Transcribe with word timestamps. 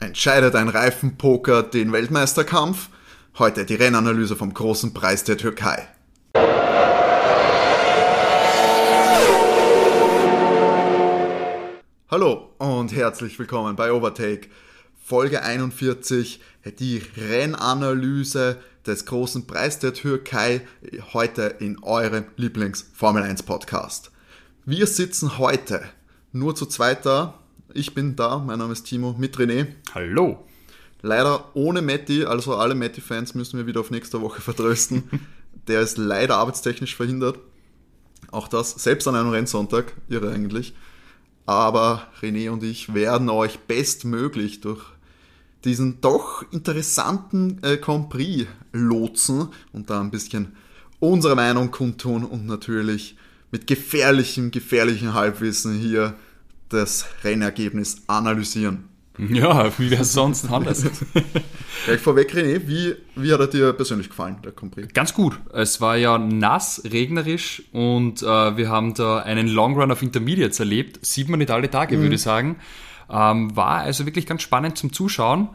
Entscheidet 0.00 0.54
ein 0.54 0.68
Reifenpoker 0.68 1.64
den 1.64 1.90
Weltmeisterkampf? 1.90 2.88
Heute 3.36 3.64
die 3.64 3.74
Rennanalyse 3.74 4.36
vom 4.36 4.54
großen 4.54 4.94
Preis 4.94 5.24
der 5.24 5.36
Türkei. 5.36 5.88
Hallo 12.08 12.54
und 12.58 12.94
herzlich 12.94 13.36
willkommen 13.40 13.74
bei 13.74 13.90
Overtake. 13.90 14.48
Folge 15.02 15.42
41, 15.42 16.40
die 16.78 17.02
Rennanalyse 17.16 18.60
des 18.86 19.04
großen 19.04 19.48
Preis 19.48 19.80
der 19.80 19.94
Türkei, 19.94 20.60
heute 21.12 21.56
in 21.58 21.82
eurem 21.82 22.26
Lieblings-Formel 22.36 23.24
1 23.24 23.42
Podcast. 23.42 24.12
Wir 24.64 24.86
sitzen 24.86 25.38
heute 25.38 25.82
nur 26.30 26.54
zu 26.54 26.66
zweit 26.66 27.04
da, 27.04 27.34
ich 27.74 27.94
bin 27.94 28.16
da, 28.16 28.38
mein 28.38 28.58
Name 28.58 28.72
ist 28.72 28.84
Timo, 28.84 29.14
mit 29.18 29.36
René. 29.36 29.66
Hallo. 29.94 30.46
Leider 31.02 31.54
ohne 31.54 31.82
Matti, 31.82 32.24
also 32.24 32.56
alle 32.56 32.74
Matti-Fans 32.74 33.34
müssen 33.34 33.58
wir 33.58 33.66
wieder 33.66 33.80
auf 33.80 33.90
nächste 33.90 34.20
Woche 34.20 34.40
vertrösten. 34.42 35.04
Der 35.66 35.80
ist 35.80 35.98
leider 35.98 36.36
arbeitstechnisch 36.36 36.96
verhindert. 36.96 37.38
Auch 38.30 38.48
das, 38.48 38.72
selbst 38.72 39.06
an 39.06 39.14
einem 39.14 39.30
Rennsonntag, 39.30 39.92
irre 40.08 40.32
eigentlich. 40.32 40.74
Aber 41.46 42.06
René 42.20 42.50
und 42.50 42.62
ich 42.62 42.94
werden 42.94 43.30
euch 43.30 43.58
bestmöglich 43.60 44.60
durch 44.60 44.84
diesen 45.64 46.00
doch 46.00 46.44
interessanten 46.52 47.58
äh, 47.62 47.78
Grand 47.78 48.10
Prix 48.10 48.46
lotsen 48.72 49.48
und 49.72 49.90
da 49.90 50.00
ein 50.00 50.10
bisschen 50.10 50.56
unsere 51.00 51.36
Meinung 51.36 51.70
kundtun 51.70 52.24
und 52.24 52.46
natürlich 52.46 53.16
mit 53.50 53.66
gefährlichem, 53.66 54.50
gefährlichem 54.50 55.14
Halbwissen 55.14 55.78
hier 55.78 56.14
das 56.68 57.06
Rennergebnis 57.24 58.02
analysieren. 58.06 58.88
Ja, 59.18 59.76
wie 59.78 59.90
wäre 59.90 60.02
es 60.02 60.12
sonst 60.12 60.50
anders? 60.50 60.84
Gleich 61.84 62.00
vorweg, 62.00 62.32
René, 62.32 62.68
wie, 62.68 62.94
wie 63.16 63.32
hat 63.32 63.40
er 63.40 63.48
dir 63.48 63.72
persönlich 63.72 64.08
gefallen, 64.08 64.36
der 64.44 64.52
Compris? 64.52 64.88
Ganz 64.94 65.12
gut. 65.12 65.40
Es 65.52 65.80
war 65.80 65.96
ja 65.96 66.18
nass, 66.18 66.82
regnerisch 66.84 67.62
und 67.72 68.22
äh, 68.22 68.56
wir 68.56 68.68
haben 68.68 68.94
da 68.94 69.18
einen 69.18 69.48
Long 69.48 69.74
Run 69.74 69.90
auf 69.90 70.02
Intermediates 70.02 70.60
erlebt. 70.60 71.04
Sieht 71.04 71.28
man 71.28 71.38
nicht 71.38 71.50
alle 71.50 71.68
Tage, 71.68 71.96
mhm. 71.96 72.02
würde 72.02 72.14
ich 72.14 72.22
sagen. 72.22 72.56
Ähm, 73.10 73.56
war 73.56 73.78
also 73.78 74.06
wirklich 74.06 74.26
ganz 74.26 74.42
spannend 74.42 74.78
zum 74.78 74.92
Zuschauen. 74.92 75.48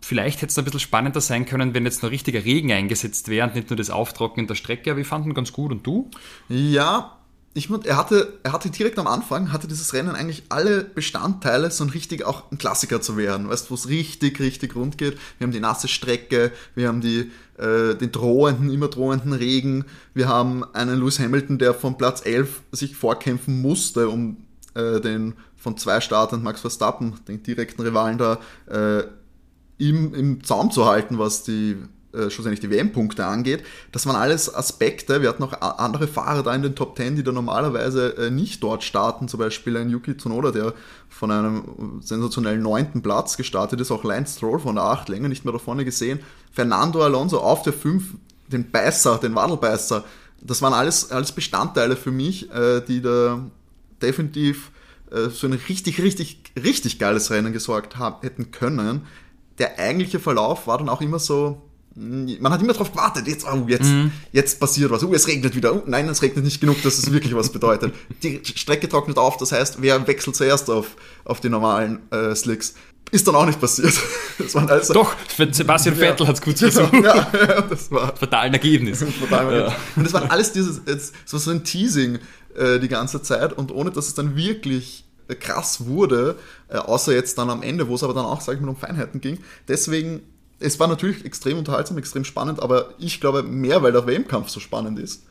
Vielleicht 0.00 0.42
hätte 0.42 0.50
es 0.50 0.58
ein 0.58 0.64
bisschen 0.64 0.80
spannender 0.80 1.20
sein 1.20 1.46
können, 1.46 1.74
wenn 1.74 1.84
jetzt 1.84 2.04
noch 2.04 2.10
richtiger 2.10 2.44
Regen 2.44 2.70
eingesetzt 2.70 3.28
wäre 3.28 3.48
und 3.48 3.56
nicht 3.56 3.70
nur 3.70 3.76
das 3.76 3.90
Auftrocknen 3.90 4.46
der 4.46 4.54
Strecke. 4.54 4.90
Aber 4.90 4.98
wir 4.98 5.04
fanden 5.04 5.34
ganz 5.34 5.52
gut. 5.52 5.72
Und 5.72 5.84
du? 5.84 6.10
Ja, 6.48 7.17
ich, 7.54 7.68
er, 7.84 7.96
hatte, 7.96 8.38
er 8.42 8.52
hatte 8.52 8.70
direkt 8.70 8.98
am 8.98 9.06
Anfang, 9.06 9.52
hatte 9.52 9.66
dieses 9.66 9.92
Rennen 9.92 10.14
eigentlich 10.14 10.44
alle 10.48 10.84
Bestandteile, 10.84 11.70
so 11.70 11.84
ein 11.84 11.90
richtig 11.90 12.24
auch 12.24 12.50
ein 12.52 12.58
Klassiker 12.58 13.00
zu 13.00 13.16
werden, 13.16 13.48
weißt 13.48 13.70
wo 13.70 13.74
es 13.74 13.88
richtig, 13.88 14.38
richtig 14.38 14.76
rund 14.76 14.98
geht. 14.98 15.18
Wir 15.38 15.46
haben 15.46 15.52
die 15.52 15.60
nasse 15.60 15.88
Strecke, 15.88 16.52
wir 16.74 16.88
haben 16.88 17.00
die, 17.00 17.30
äh, 17.56 17.94
den 17.94 18.12
drohenden, 18.12 18.70
immer 18.70 18.88
drohenden 18.88 19.32
Regen, 19.32 19.86
wir 20.14 20.28
haben 20.28 20.62
einen 20.74 21.00
Lewis 21.00 21.18
Hamilton, 21.18 21.58
der 21.58 21.74
von 21.74 21.98
Platz 21.98 22.24
11 22.24 22.62
sich 22.72 22.94
vorkämpfen 22.94 23.60
musste, 23.60 24.08
um 24.08 24.36
äh, 24.74 25.00
den 25.00 25.34
von 25.56 25.76
zwei 25.76 26.00
Startern 26.00 26.42
Max 26.42 26.60
Verstappen, 26.60 27.14
den 27.26 27.42
direkten 27.42 27.82
Rivalen 27.82 28.18
da, 28.18 28.38
äh, 28.66 29.04
im, 29.78 30.14
im 30.14 30.44
Zaum 30.44 30.70
zu 30.70 30.86
halten, 30.86 31.18
was 31.18 31.42
die 31.42 31.76
äh, 32.10 32.30
schlussendlich 32.30 32.60
die 32.60 32.70
WM-Punkte 32.70 33.26
angeht. 33.26 33.64
Das 33.92 34.06
waren 34.06 34.16
alles 34.16 34.54
Aspekte. 34.54 35.20
Wir 35.20 35.28
hatten 35.28 35.42
auch 35.42 35.60
andere 35.60 36.08
Fahrer 36.08 36.42
da 36.42 36.54
in 36.54 36.62
den 36.62 36.74
Top 36.74 36.96
10, 36.96 37.16
die 37.16 37.22
da 37.22 37.32
normalerweise 37.32 38.16
äh, 38.16 38.30
nicht 38.30 38.62
dort 38.62 38.82
starten. 38.82 39.28
Zum 39.28 39.38
Beispiel 39.38 39.76
ein 39.76 39.90
Yuki 39.90 40.16
Tsunoda, 40.16 40.50
der 40.50 40.72
von 41.10 41.30
einem 41.30 42.00
sensationellen 42.00 42.62
neunten 42.62 43.02
Platz 43.02 43.36
gestartet 43.36 43.82
ist. 43.82 43.90
Auch 43.90 44.04
Lance 44.04 44.38
Stroll 44.38 44.58
von 44.58 44.76
der 44.76 44.84
8 44.84 45.10
länger 45.10 45.28
nicht 45.28 45.44
mehr 45.44 45.52
da 45.52 45.58
vorne 45.58 45.84
gesehen. 45.84 46.20
Fernando 46.50 47.02
Alonso 47.02 47.40
auf 47.40 47.62
der 47.62 47.74
5, 47.74 48.14
den 48.50 48.70
Beißer, 48.70 49.18
den 49.18 49.34
Wadelbeißer. 49.34 50.02
Das 50.40 50.62
waren 50.62 50.72
alles, 50.72 51.10
alles 51.10 51.32
Bestandteile 51.32 51.94
für 51.94 52.10
mich, 52.10 52.50
äh, 52.50 52.80
die 52.80 53.02
da 53.02 53.38
definitiv 54.00 54.70
so 55.30 55.46
ein 55.46 55.54
richtig, 55.54 56.02
richtig, 56.02 56.42
richtig 56.62 56.98
geiles 56.98 57.30
Rennen 57.30 57.54
gesorgt 57.54 57.96
haben, 57.96 58.16
hätten 58.20 58.50
können. 58.50 59.06
Der 59.56 59.78
eigentliche 59.78 60.20
Verlauf 60.20 60.66
war 60.66 60.76
dann 60.76 60.90
auch 60.90 61.00
immer 61.00 61.18
so, 61.18 61.62
man 61.98 62.52
hat 62.52 62.62
immer 62.62 62.72
darauf 62.72 62.92
gewartet, 62.92 63.26
jetzt, 63.26 63.44
oh, 63.46 63.64
jetzt, 63.66 63.84
mhm. 63.84 64.12
jetzt 64.32 64.60
passiert 64.60 64.90
was, 64.90 65.02
oh, 65.02 65.12
es 65.12 65.26
regnet 65.26 65.56
wieder, 65.56 65.74
oh, 65.74 65.82
nein, 65.86 66.08
es 66.08 66.22
regnet 66.22 66.44
nicht 66.44 66.60
genug, 66.60 66.80
dass 66.82 66.98
es 66.98 67.10
wirklich 67.12 67.34
was 67.34 67.50
bedeutet. 67.50 67.92
Die 68.22 68.40
Strecke 68.44 68.88
trocknet 68.88 69.18
auf, 69.18 69.36
das 69.36 69.52
heißt, 69.52 69.82
wer 69.82 70.06
wechselt 70.06 70.36
zuerst 70.36 70.70
auf, 70.70 70.96
auf 71.24 71.40
die 71.40 71.48
normalen 71.48 72.00
äh, 72.10 72.34
Slicks? 72.34 72.74
Ist 73.10 73.26
dann 73.26 73.34
auch 73.34 73.46
nicht 73.46 73.60
passiert. 73.60 73.94
Das 74.38 74.54
waren 74.54 74.70
also, 74.70 74.94
Doch, 74.94 75.16
Sebastian 75.50 75.96
ja. 75.96 76.00
Vettel 76.00 76.28
hat 76.28 76.36
es 76.36 76.42
gut 76.42 76.56
versucht. 76.56 76.92
Ja, 76.92 77.28
ja, 77.32 77.62
das 77.62 77.90
war 77.90 78.14
fatalen 78.14 78.52
Ergebnis. 78.52 79.02
Fatal 79.02 79.52
ja. 79.52 79.76
Und 79.96 80.04
das 80.04 80.12
waren 80.12 80.30
alles 80.30 80.52
dieses, 80.52 80.80
jetzt, 80.86 81.12
so, 81.24 81.38
so 81.38 81.50
ein 81.50 81.64
Teasing 81.64 82.20
äh, 82.54 82.78
die 82.78 82.86
ganze 82.86 83.20
Zeit 83.20 83.52
und 83.52 83.72
ohne 83.72 83.90
dass 83.90 84.06
es 84.06 84.14
dann 84.14 84.36
wirklich 84.36 85.04
äh, 85.26 85.34
krass 85.34 85.86
wurde, 85.86 86.36
äh, 86.68 86.76
außer 86.76 87.12
jetzt 87.12 87.36
dann 87.36 87.50
am 87.50 87.62
Ende, 87.62 87.88
wo 87.88 87.96
es 87.96 88.04
aber 88.04 88.14
dann 88.14 88.26
auch, 88.26 88.40
sag 88.40 88.54
ich 88.54 88.60
mal, 88.60 88.68
um 88.68 88.76
Feinheiten 88.76 89.20
ging. 89.20 89.38
Deswegen 89.66 90.22
es 90.60 90.80
war 90.80 90.88
natürlich 90.88 91.24
extrem 91.24 91.58
unterhaltsam, 91.58 91.98
extrem 91.98 92.24
spannend, 92.24 92.60
aber 92.62 92.94
ich 92.98 93.20
glaube 93.20 93.42
mehr, 93.42 93.82
weil 93.82 93.92
der 93.92 94.06
WM-Kampf 94.06 94.48
so 94.48 94.60
spannend 94.60 94.98
ist, 94.98 95.24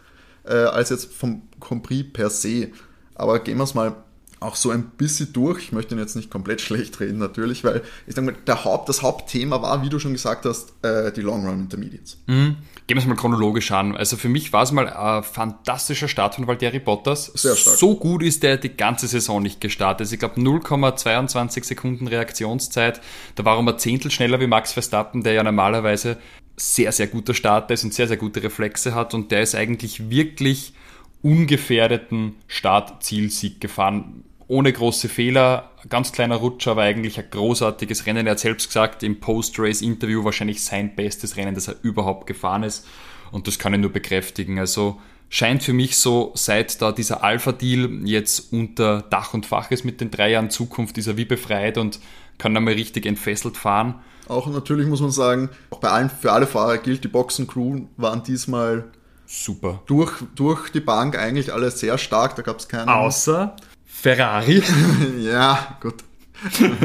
äh, 0.46 0.54
als 0.54 0.90
jetzt 0.90 1.14
vom 1.14 1.44
Compris 1.60 2.06
per 2.12 2.30
se. 2.30 2.72
Aber 3.16 3.40
gehen 3.40 3.58
wir 3.58 3.64
es 3.64 3.74
mal 3.74 3.96
auch 4.40 4.56
so 4.56 4.70
ein 4.70 4.92
bisschen 4.92 5.34
durch. 5.34 5.64
Ich 5.64 5.72
möchte 5.72 5.96
ihn 5.96 6.00
jetzt 6.00 6.16
nicht 6.16 6.30
komplett 6.30 6.62
schlecht 6.62 7.00
reden, 7.00 7.18
natürlich, 7.18 7.64
weil 7.64 7.82
ich 8.06 8.16
denke 8.16 8.32
mal, 8.32 8.40
der 8.46 8.64
Haupt, 8.64 8.88
das 8.90 9.02
Hauptthema 9.02 9.62
war, 9.62 9.82
wie 9.82 9.90
du 9.90 10.00
schon 10.00 10.14
gesagt 10.14 10.46
hast, 10.46 10.74
äh, 10.84 11.12
die 11.12 11.22
Long 11.22 11.46
Run 11.46 11.62
Intermediates. 11.62 12.20
Mhm. 12.28 12.58
Gehen 12.88 12.96
wir 12.96 13.02
es 13.02 13.08
mal 13.08 13.16
chronologisch 13.16 13.72
an. 13.72 13.98
Also 13.98 14.16
für 14.16 14.30
mich 14.30 14.54
war 14.54 14.64
es 14.64 14.72
mal 14.72 14.88
ein 14.88 15.22
fantastischer 15.22 16.08
Start 16.08 16.36
von 16.36 16.48
Valtteri 16.48 16.80
Bottas. 16.80 17.26
Sehr 17.36 17.58
stark. 17.58 17.78
So 17.78 17.98
gut 17.98 18.24
ist 18.24 18.44
der 18.44 18.56
die 18.56 18.76
ganze 18.76 19.08
Saison 19.08 19.42
nicht 19.42 19.60
gestartet. 19.60 20.10
Ich 20.10 20.20
glaube 20.20 20.40
0,22 20.40 21.66
Sekunden 21.66 22.08
Reaktionszeit. 22.08 23.02
Da 23.36 23.44
war 23.44 23.58
er 23.58 23.60
um 23.60 23.68
ein 23.68 23.78
Zehntel 23.78 24.10
schneller 24.10 24.40
wie 24.40 24.48
Max 24.48 24.72
Verstappen, 24.72 25.22
der 25.22 25.34
ja 25.34 25.44
normalerweise 25.44 26.18
sehr, 26.56 26.94
sehr 26.94 27.08
guter 27.08 27.34
Starter 27.34 27.74
ist 27.74 27.84
und 27.84 27.94
sehr, 27.94 28.08
sehr 28.08 28.16
gute 28.16 28.42
Reflexe 28.42 28.96
hat. 28.96 29.14
Und 29.14 29.32
der 29.32 29.42
ist 29.42 29.54
eigentlich 29.54 30.10
wirklich 30.10 30.74
ungefährdeten 31.22 32.36
Start-Zielsieg 32.48 33.60
gefahren 33.60 34.24
ohne 34.48 34.72
große 34.72 35.10
Fehler, 35.10 35.72
ganz 35.90 36.12
kleiner 36.12 36.38
Rutscher, 36.38 36.72
aber 36.72 36.84
eigentlich 36.84 37.20
ein 37.20 37.30
großartiges 37.30 38.06
Rennen. 38.06 38.28
Er 38.28 38.32
hat 38.32 38.40
selbst 38.40 38.68
gesagt 38.68 39.04
im 39.04 39.20
Post-Race-Interview 39.20 40.24
wahrscheinlich 40.24 40.64
sein 40.64 40.96
bestes 40.96 41.36
Rennen, 41.36 41.56
das 41.56 41.68
er 41.68 41.76
überhaupt 41.82 42.28
gefahren 42.28 42.64
ist. 42.64 42.86
Und 43.32 43.48
das 43.48 43.60
kann 43.60 43.74
ich 43.74 43.82
nur 43.82 43.92
bekräftigen. 43.92 44.58
Also 44.58 45.02
scheint 45.30 45.64
für 45.64 45.74
mich 45.74 45.98
so, 45.98 46.32
seit 46.36 46.82
da 46.82 46.94
dieser 46.94 47.24
Alpha-Deal 47.24 48.02
jetzt 48.06 48.54
unter 48.54 49.02
Dach 49.02 49.34
und 49.34 49.46
Fach 49.46 49.70
ist 49.72 49.84
mit 49.84 50.00
den 50.00 50.12
drei 50.12 50.32
Jahren 50.32 50.50
Zukunft, 50.50 50.98
ist 50.98 51.08
er 51.08 51.18
wie 51.18 51.26
befreit 51.26 51.78
und 51.78 52.00
kann 52.38 52.54
dann 52.54 52.64
mal 52.64 52.74
richtig 52.74 53.06
entfesselt 53.06 53.58
fahren. 53.58 53.96
Auch 54.30 54.48
natürlich 54.48 54.88
muss 54.88 55.02
man 55.02 55.12
sagen, 55.12 55.50
auch 55.72 55.80
bei 55.80 55.90
allen, 55.90 56.10
für 56.10 56.32
alle 56.32 56.48
Fahrer 56.48 56.78
gilt, 56.78 57.04
die 57.04 57.10
Boxencrew 57.10 57.82
waren 57.98 58.24
diesmal 58.24 58.86
super. 59.26 59.82
Durch, 59.88 60.14
durch 60.36 60.70
die 60.70 60.80
Bank 60.80 61.18
eigentlich 61.18 61.54
alle 61.54 61.72
sehr 61.72 61.98
stark, 61.98 62.36
da 62.36 62.42
gab 62.42 62.60
es 62.60 62.68
keinen. 62.68 62.90
Außer 62.90 63.56
Ferrari. 63.88 64.62
ja, 65.20 65.78
gut. 65.82 65.96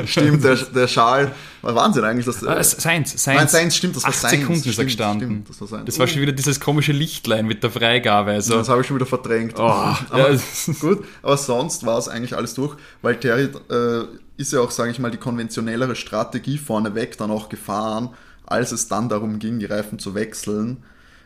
stimmt, 0.07 0.43
der, 0.45 0.57
der 0.57 0.89
Schal 0.89 1.35
war 1.61 1.75
Wahnsinn 1.75 2.05
eigentlich. 2.05 2.25
Das, 2.25 2.43
äh, 2.43 2.65
Seins, 2.65 3.23
Seins. 3.23 3.53
Seins, 3.53 3.77
stimmt, 3.77 3.97
das 3.97 4.05
war 4.05 4.13
Seins. 4.13 4.41
Sekunden 4.41 4.69
ist 4.69 4.79
er 4.79 4.85
gestanden. 4.85 5.29
Stimmt, 5.29 5.51
das 5.51 5.61
war 5.61 5.69
Seins. 5.69 5.85
Das 5.85 5.99
war 5.99 6.07
schon 6.07 6.23
wieder 6.23 6.33
dieses 6.33 6.59
komische 6.59 6.93
Lichtlein 6.93 7.47
mit 7.47 7.63
der 7.63 7.71
Freigabe. 7.71 8.31
Also. 8.31 8.57
Das 8.57 8.69
habe 8.69 8.81
ich 8.81 8.87
schon 8.87 8.97
wieder 8.97 9.07
verdrängt. 9.07 9.55
Oh, 9.59 9.63
aber, 9.63 10.33
ja. 10.33 10.39
gut, 10.81 11.05
aber 11.23 11.37
sonst 11.37 11.85
war 11.85 11.99
es 11.99 12.09
eigentlich 12.09 12.35
alles 12.35 12.55
durch, 12.55 12.77
weil 13.03 13.21
Terry 13.21 13.51
äh, 13.71 14.05
ist 14.39 14.53
ja 14.53 14.61
auch, 14.61 14.71
sage 14.71 14.91
ich 14.91 14.99
mal, 14.99 15.11
die 15.11 15.19
konventionellere 15.19 15.97
Strategie 15.97 16.57
vorneweg 16.57 17.19
dann 17.19 17.31
auch 17.31 17.49
gefahren, 17.49 18.11
als 18.47 18.73
es 18.73 18.89
dann 18.89 19.09
darum 19.09 19.39
ging, 19.39 19.59
die 19.59 19.67
Reifen 19.67 19.99
zu 19.99 20.15
wechseln, 20.15 20.83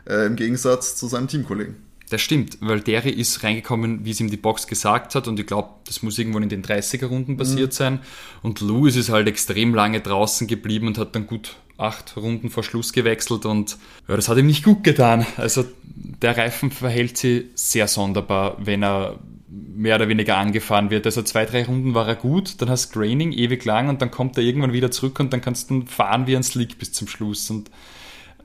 äh, 0.08 0.26
im 0.26 0.36
Gegensatz 0.36 0.96
zu 0.96 1.06
seinem 1.06 1.28
Teamkollegen. 1.28 1.85
Das 2.08 2.20
stimmt, 2.20 2.58
weil 2.60 2.80
Derry 2.80 3.10
ist 3.10 3.42
reingekommen, 3.42 4.04
wie 4.04 4.10
es 4.10 4.20
ihm 4.20 4.30
die 4.30 4.36
Box 4.36 4.66
gesagt 4.68 5.14
hat 5.14 5.26
und 5.26 5.40
ich 5.40 5.46
glaube, 5.46 5.70
das 5.86 6.02
muss 6.02 6.18
irgendwann 6.18 6.44
in 6.44 6.48
den 6.48 6.62
30er-Runden 6.62 7.36
passiert 7.36 7.72
mhm. 7.72 7.76
sein 7.76 8.00
und 8.42 8.60
Lewis 8.60 8.94
ist 8.94 9.08
halt 9.08 9.26
extrem 9.26 9.74
lange 9.74 10.00
draußen 10.00 10.46
geblieben 10.46 10.86
und 10.86 10.98
hat 10.98 11.16
dann 11.16 11.26
gut 11.26 11.56
acht 11.78 12.16
Runden 12.16 12.48
vor 12.48 12.62
Schluss 12.62 12.92
gewechselt 12.92 13.44
und 13.44 13.76
ja, 14.08 14.16
das 14.16 14.28
hat 14.28 14.38
ihm 14.38 14.46
nicht 14.46 14.64
gut 14.64 14.84
getan. 14.84 15.26
Also 15.36 15.64
der 15.84 16.36
Reifen 16.36 16.70
verhält 16.70 17.18
sich 17.18 17.46
sehr 17.54 17.88
sonderbar, 17.88 18.56
wenn 18.64 18.82
er 18.82 19.18
mehr 19.48 19.96
oder 19.96 20.08
weniger 20.08 20.36
angefahren 20.36 20.90
wird. 20.90 21.06
Also 21.06 21.22
zwei, 21.22 21.44
drei 21.44 21.64
Runden 21.64 21.94
war 21.94 22.08
er 22.08 22.16
gut, 22.16 22.60
dann 22.60 22.70
hast 22.70 22.94
du 22.94 23.00
Graining 23.00 23.32
ewig 23.32 23.64
lang 23.64 23.88
und 23.88 24.00
dann 24.00 24.10
kommt 24.10 24.36
er 24.36 24.42
irgendwann 24.42 24.72
wieder 24.72 24.90
zurück 24.90 25.20
und 25.20 25.32
dann 25.32 25.40
kannst 25.40 25.70
du 25.70 25.84
fahren 25.86 26.26
wie 26.26 26.36
ein 26.36 26.42
Slick 26.42 26.78
bis 26.78 26.92
zum 26.92 27.08
Schluss 27.08 27.50
und 27.50 27.70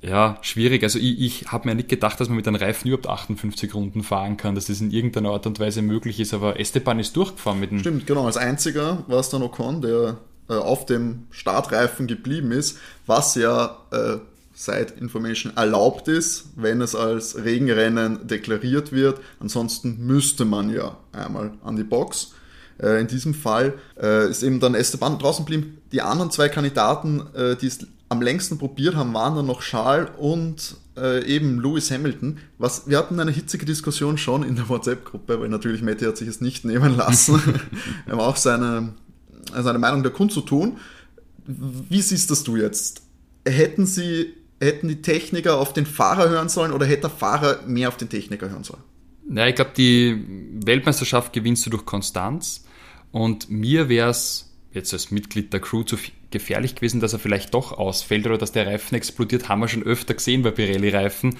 ja, 0.01 0.37
schwierig. 0.41 0.83
Also 0.83 0.97
ich, 0.97 1.19
ich 1.19 1.51
habe 1.51 1.69
mir 1.69 1.75
nicht 1.75 1.89
gedacht, 1.89 2.19
dass 2.19 2.27
man 2.27 2.37
mit 2.37 2.47
einem 2.47 2.57
Reifen 2.57 2.87
überhaupt 2.87 3.07
58 3.07 3.73
Runden 3.73 4.03
fahren 4.03 4.37
kann, 4.37 4.55
dass 4.55 4.65
das 4.65 4.81
in 4.81 4.91
irgendeiner 4.91 5.29
Art 5.29 5.45
und 5.45 5.59
Weise 5.59 5.81
möglich 5.81 6.19
ist, 6.19 6.33
aber 6.33 6.59
Esteban 6.59 6.99
ist 6.99 7.15
durchgefahren 7.15 7.59
mit 7.59 7.71
dem... 7.71 7.79
Stimmt, 7.79 8.07
genau. 8.07 8.25
Als 8.25 8.37
einziger 8.37 9.03
war 9.07 9.19
es 9.19 9.29
dann 9.29 9.43
Ocon, 9.43 9.81
der 9.81 10.17
äh, 10.49 10.53
auf 10.53 10.85
dem 10.85 11.27
Startreifen 11.29 12.07
geblieben 12.07 12.51
ist, 12.51 12.79
was 13.05 13.35
ja 13.35 13.77
äh, 13.91 14.17
seit 14.53 14.91
Information 14.91 15.55
erlaubt 15.55 16.07
ist, 16.07 16.49
wenn 16.55 16.81
es 16.81 16.95
als 16.95 17.43
Regenrennen 17.43 18.27
deklariert 18.27 18.91
wird. 18.91 19.19
Ansonsten 19.39 20.05
müsste 20.05 20.45
man 20.45 20.73
ja 20.73 20.97
einmal 21.11 21.51
an 21.63 21.75
die 21.75 21.83
Box. 21.83 22.33
Äh, 22.81 23.01
in 23.01 23.07
diesem 23.07 23.33
Fall 23.33 23.73
äh, 24.01 24.29
ist 24.29 24.43
eben 24.43 24.59
dann 24.59 24.75
Esteban 24.75 25.19
draußen 25.19 25.45
geblieben. 25.45 25.77
Die 25.91 26.01
anderen 26.01 26.31
zwei 26.31 26.49
Kandidaten, 26.49 27.23
äh, 27.35 27.55
die 27.55 27.67
es 27.67 27.87
am 28.11 28.21
längsten 28.21 28.57
probiert 28.57 28.95
haben, 28.95 29.13
waren 29.13 29.35
dann 29.35 29.47
noch 29.47 29.61
Charles 29.61 30.09
und 30.17 30.75
eben 31.25 31.61
Lewis 31.61 31.89
Hamilton. 31.89 32.39
Was, 32.57 32.87
wir 32.87 32.97
hatten 32.97 33.19
eine 33.19 33.31
hitzige 33.31 33.65
Diskussion 33.65 34.17
schon 34.17 34.43
in 34.43 34.55
der 34.55 34.67
WhatsApp-Gruppe, 34.67 35.39
weil 35.39 35.47
natürlich 35.47 35.81
Matty 35.81 36.05
hat 36.05 36.17
sich 36.17 36.27
es 36.27 36.41
nicht 36.41 36.65
nehmen 36.65 36.97
lassen, 36.97 37.41
er 38.05 38.17
war 38.17 38.27
auch 38.27 38.35
seine, 38.35 38.93
seine 39.51 39.79
Meinung 39.79 40.03
der 40.03 40.11
Kunst 40.11 40.35
zu 40.35 40.41
tun. 40.41 40.77
Wie 41.47 42.01
siehst 42.01 42.29
das 42.29 42.43
du 42.43 42.57
jetzt? 42.57 43.01
Hätten 43.45 43.85
sie 43.85 44.33
hätten 44.61 44.87
die 44.87 45.01
Techniker 45.01 45.57
auf 45.57 45.73
den 45.73 45.85
Fahrer 45.85 46.29
hören 46.29 46.47
sollen 46.47 46.71
oder 46.71 46.85
hätte 46.85 47.01
der 47.01 47.09
Fahrer 47.09 47.61
mehr 47.65 47.87
auf 47.87 47.97
den 47.97 48.09
Techniker 48.09 48.49
hören 48.49 48.63
sollen? 48.63 48.83
Ja, 49.33 49.47
ich 49.47 49.55
glaube, 49.55 49.71
die 49.75 50.23
Weltmeisterschaft 50.63 51.33
gewinnst 51.33 51.65
du 51.65 51.69
durch 51.69 51.85
Konstanz. 51.85 52.65
Und 53.11 53.49
mir 53.49 53.89
wäre 53.89 54.09
es 54.09 54.50
jetzt 54.73 54.93
als 54.93 55.11
Mitglied 55.11 55.53
der 55.53 55.59
Crew 55.59 55.83
zu 55.83 55.97
gefährlich 56.31 56.75
gewesen, 56.75 57.01
dass 57.01 57.13
er 57.13 57.19
vielleicht 57.19 57.53
doch 57.53 57.73
ausfällt 57.73 58.25
oder 58.25 58.37
dass 58.37 58.51
der 58.51 58.67
Reifen 58.67 58.95
explodiert, 58.95 59.49
haben 59.49 59.59
wir 59.59 59.67
schon 59.67 59.83
öfter 59.83 60.13
gesehen 60.13 60.43
bei 60.43 60.51
Pirelli-Reifen. 60.51 61.37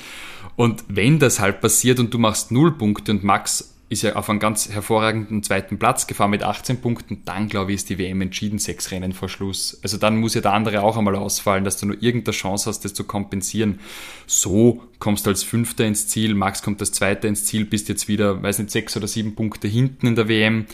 Und 0.56 0.83
wenn 0.88 1.19
das 1.19 1.39
halt 1.39 1.62
passiert 1.62 2.00
und 2.00 2.13
du 2.13 2.18
machst 2.18 2.51
null 2.51 2.78
Punkte 2.78 3.12
und 3.12 3.24
Max 3.24 3.72
ist 3.92 4.04
ja 4.04 4.16
auf 4.16 4.30
einen 4.30 4.39
ganz 4.39 4.69
hervorragenden 4.69 5.44
zweiten 5.44 5.78
Platz 5.78 6.07
gefahren 6.07 6.31
mit 6.31 6.44
18 6.44 6.80
Punkten, 6.80 7.24
dann 7.25 7.50
glaube 7.50 7.72
ich, 7.72 7.75
ist 7.75 7.89
die 7.89 7.98
WM 7.98 8.22
entschieden, 8.22 8.57
sechs 8.57 8.89
Rennen 8.92 9.12
vor 9.12 9.28
Schluss. 9.28 9.81
Also 9.83 9.98
dann 9.98 10.16
muss 10.16 10.33
ja 10.33 10.39
der 10.39 10.54
andere 10.54 10.81
auch 10.81 10.95
einmal 10.95 11.18
ausfallen, 11.18 11.66
dass 11.66 11.75
du 11.75 11.88
nur 11.88 12.01
irgendeine 12.01 12.33
Chance 12.33 12.69
hast, 12.69 12.86
das 12.86 12.94
zu 12.94 13.04
kompensieren. 13.04 13.81
So 14.28 14.81
kommst 15.00 15.25
du 15.25 15.30
als 15.30 15.44
Fünfter 15.44 15.86
ins 15.86 16.07
Ziel, 16.07 16.36
Max 16.36 16.63
kommt 16.63 16.80
als 16.80 16.94
Zweiter 16.94 17.28
ins 17.28 17.44
Ziel, 17.44 17.66
bist 17.66 17.89
jetzt 17.89 18.07
wieder, 18.07 18.42
weiß 18.42 18.60
nicht, 18.60 18.72
sechs 18.72 18.95
oder 18.95 19.07
sieben 19.07 19.36
Punkte 19.36 19.68
hinten 19.68 20.07
in 20.07 20.16
der 20.16 20.30
WM. 20.30 20.68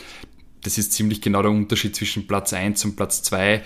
Das 0.63 0.77
ist 0.77 0.93
ziemlich 0.93 1.21
genau 1.21 1.41
der 1.41 1.51
Unterschied 1.51 1.95
zwischen 1.95 2.27
Platz 2.27 2.53
1 2.53 2.83
und 2.85 2.95
Platz 2.95 3.23
2. 3.23 3.63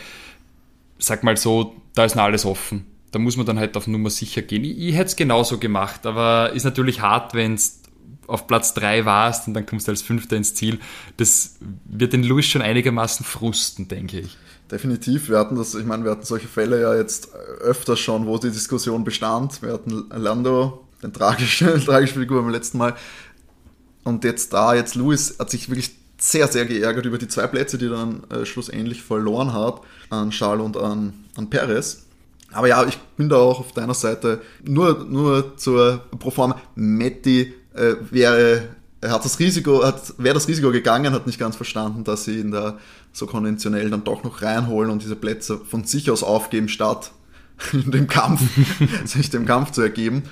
Sag 0.99 1.23
mal 1.23 1.38
so, 1.38 1.75
da 1.95 2.05
ist 2.05 2.15
noch 2.15 2.23
alles 2.23 2.45
offen. 2.45 2.85
Da 3.11 3.19
muss 3.19 3.38
man 3.38 3.45
dann 3.45 3.59
halt 3.59 3.75
auf 3.75 3.88
Nummer 3.88 4.09
sicher 4.09 4.41
gehen. 4.41 4.63
Ich, 4.63 4.77
ich 4.77 4.95
hätte 4.95 5.07
es 5.07 5.15
genauso 5.15 5.57
gemacht, 5.57 6.05
aber 6.05 6.51
ist 6.53 6.63
natürlich 6.63 7.01
hart, 7.01 7.33
wenn 7.33 7.55
es 7.55 7.81
auf 8.27 8.47
Platz 8.47 8.73
3 8.73 9.05
warst 9.05 9.47
und 9.47 9.53
dann 9.53 9.65
kommst 9.65 9.88
du 9.88 9.91
als 9.91 10.01
Fünfter 10.01 10.38
ins 10.38 10.53
Ziel. 10.53 10.79
Das 11.17 11.57
wird 11.85 12.13
den 12.13 12.23
Lewis 12.23 12.45
schon 12.45 12.61
einigermaßen 12.61 13.25
frusten, 13.25 13.88
denke 13.88 14.19
ich. 14.19 14.38
Definitiv. 14.71 15.27
Wir 15.27 15.38
hatten 15.38 15.57
das, 15.57 15.75
ich 15.75 15.85
meine, 15.85 16.05
wir 16.05 16.11
hatten 16.11 16.23
solche 16.23 16.47
Fälle 16.47 16.79
ja 16.79 16.95
jetzt 16.95 17.33
öfter 17.59 17.97
schon, 17.97 18.25
wo 18.25 18.38
die 18.38 18.51
Diskussion 18.51 19.03
bestand. 19.03 19.61
Wir 19.61 19.73
hatten 19.73 20.09
Lando, 20.09 20.88
den 21.03 21.11
tragischen, 21.11 21.79
tragische 21.85 22.19
Figur 22.19 22.41
beim 22.41 22.51
letzten 22.51 22.77
Mal. 22.77 22.95
Und 24.03 24.23
jetzt 24.23 24.53
da, 24.53 24.73
jetzt 24.73 24.95
Lewis 24.95 25.35
hat 25.39 25.49
sich 25.49 25.69
wirklich 25.69 25.91
sehr, 26.21 26.47
sehr 26.47 26.65
geärgert 26.65 27.06
über 27.06 27.18
die 27.18 27.27
zwei 27.27 27.47
Plätze, 27.47 27.79
die 27.79 27.89
dann 27.89 28.23
äh, 28.29 28.45
schlussendlich 28.45 29.01
verloren 29.01 29.53
hat, 29.53 29.81
an 30.12 30.29
Charles 30.29 30.63
und 30.63 30.77
an, 30.77 31.13
an 31.35 31.50
Perez. 31.50 32.06
Aber 32.51 32.68
ja, 32.68 32.85
ich 32.85 32.97
bin 33.18 33.27
da 33.27 33.38
auch 33.38 33.59
auf 33.59 33.71
deiner 33.71 33.95
Seite. 33.95 34.41
Nur, 34.63 35.06
nur 35.09 35.57
zur 35.57 36.03
Proforma. 36.19 36.62
Metti 36.75 37.53
äh, 37.73 37.95
wäre, 38.12 38.69
hat 39.03 39.25
das 39.25 39.39
Risiko, 39.39 39.83
hat, 39.83 40.13
wäre 40.19 40.35
das 40.35 40.47
Risiko 40.47 40.71
gegangen, 40.71 41.12
hat 41.12 41.25
nicht 41.25 41.39
ganz 41.39 41.56
verstanden, 41.56 42.03
dass 42.03 42.25
sie 42.25 42.39
ihn 42.39 42.51
da 42.51 42.77
so 43.13 43.25
konventionell 43.25 43.89
dann 43.89 44.03
doch 44.03 44.24
noch 44.24 44.44
reinholen 44.44 44.91
und 44.91 45.01
diese 45.01 45.15
Plätze 45.15 45.57
von 45.57 45.85
sich 45.85 46.12
aus 46.12 46.21
aufgeben, 46.21 46.69
statt 46.69 47.12
in 47.74 47.89
dem 47.89 48.07
Kampf, 48.07 48.41
sich 49.06 49.31
dem 49.31 49.47
Kampf 49.47 49.71
zu 49.71 49.81
ergeben. 49.81 50.24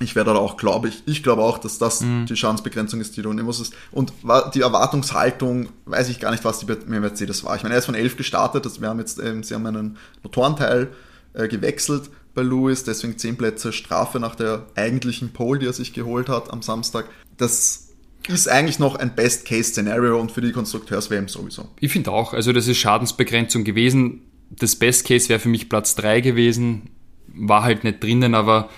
Ich 0.00 0.16
werde 0.16 0.32
da 0.32 0.38
auch, 0.38 0.56
glaube 0.56 0.88
ich, 0.88 1.02
ich 1.06 1.22
glaube 1.22 1.42
auch, 1.42 1.58
dass 1.58 1.78
das 1.78 2.00
mhm. 2.00 2.26
die 2.26 2.36
Schadensbegrenzung 2.36 3.00
ist, 3.00 3.16
die 3.16 3.22
du 3.22 3.32
nehmen 3.32 3.46
musst. 3.46 3.74
Und 3.92 4.12
die 4.54 4.60
Erwartungshaltung, 4.60 5.68
weiß 5.86 6.08
ich 6.08 6.18
gar 6.18 6.32
nicht, 6.32 6.44
was 6.44 6.58
die 6.58 6.66
bei 6.66 6.76
Mercedes 6.86 7.44
war. 7.44 7.54
Ich 7.54 7.62
meine, 7.62 7.74
er 7.74 7.78
ist 7.78 7.86
von 7.86 7.94
11 7.94 8.16
gestartet, 8.16 8.66
das, 8.66 8.80
wir 8.80 8.88
haben 8.88 8.98
jetzt, 8.98 9.20
ähm, 9.20 9.44
sie 9.44 9.54
haben 9.54 9.66
einen 9.66 9.96
Motorenteil 10.22 10.88
äh, 11.34 11.46
gewechselt 11.46 12.10
bei 12.34 12.42
Lewis, 12.42 12.82
deswegen 12.82 13.16
10 13.16 13.36
Plätze 13.36 13.72
Strafe 13.72 14.18
nach 14.18 14.34
der 14.34 14.66
eigentlichen 14.74 15.32
Pole, 15.32 15.60
die 15.60 15.66
er 15.66 15.72
sich 15.72 15.92
geholt 15.92 16.28
hat 16.28 16.52
am 16.52 16.62
Samstag. 16.62 17.06
Das 17.36 17.88
ist 18.28 18.48
eigentlich 18.48 18.78
noch 18.78 18.96
ein 18.96 19.14
Best-Case-Szenario 19.14 20.18
und 20.18 20.32
für 20.32 20.40
die 20.40 20.52
Konstrukteurs-WM 20.52 21.28
sowieso. 21.28 21.68
Ich 21.78 21.92
finde 21.92 22.10
auch, 22.10 22.32
also 22.32 22.52
das 22.52 22.66
ist 22.66 22.78
Schadensbegrenzung 22.78 23.62
gewesen. 23.62 24.22
Das 24.50 24.76
Best-Case 24.76 25.28
wäre 25.28 25.40
für 25.40 25.48
mich 25.48 25.68
Platz 25.68 25.94
3 25.94 26.20
gewesen, 26.20 26.90
war 27.28 27.62
halt 27.62 27.84
nicht 27.84 28.02
drinnen, 28.02 28.34
aber 28.34 28.70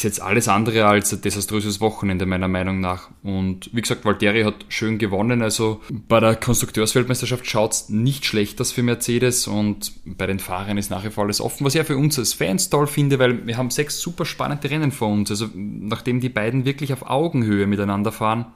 ist 0.00 0.04
jetzt 0.04 0.22
alles 0.22 0.48
andere 0.48 0.86
als 0.86 1.12
ein 1.12 1.20
desaströses 1.20 1.78
Wochenende 1.82 2.24
meiner 2.24 2.48
Meinung 2.48 2.80
nach. 2.80 3.10
Und 3.22 3.68
wie 3.74 3.82
gesagt, 3.82 4.06
Valtteri 4.06 4.44
hat 4.44 4.64
schön 4.70 4.96
gewonnen. 4.96 5.42
Also 5.42 5.82
bei 5.90 6.20
der 6.20 6.36
Konstrukteursweltmeisterschaft 6.36 7.46
schaut 7.46 7.72
es 7.72 7.88
nicht 7.90 8.24
schlecht 8.24 8.58
aus 8.62 8.72
für 8.72 8.82
Mercedes 8.82 9.46
und 9.46 9.92
bei 10.06 10.26
den 10.26 10.38
Fahrern 10.38 10.78
ist 10.78 10.90
nach 10.90 11.04
wie 11.04 11.10
vor 11.10 11.24
alles 11.24 11.42
offen, 11.42 11.66
was 11.66 11.74
ich 11.74 11.78
ja 11.78 11.84
für 11.84 11.98
uns 11.98 12.18
als 12.18 12.32
Fans 12.32 12.70
toll 12.70 12.86
finde, 12.86 13.18
weil 13.18 13.46
wir 13.46 13.58
haben 13.58 13.68
sechs 13.68 14.00
super 14.00 14.24
spannende 14.24 14.70
Rennen 14.70 14.90
vor 14.90 15.08
uns. 15.08 15.30
Also 15.30 15.48
nachdem 15.54 16.20
die 16.20 16.30
beiden 16.30 16.64
wirklich 16.64 16.94
auf 16.94 17.02
Augenhöhe 17.02 17.66
miteinander 17.66 18.10
fahren, 18.10 18.46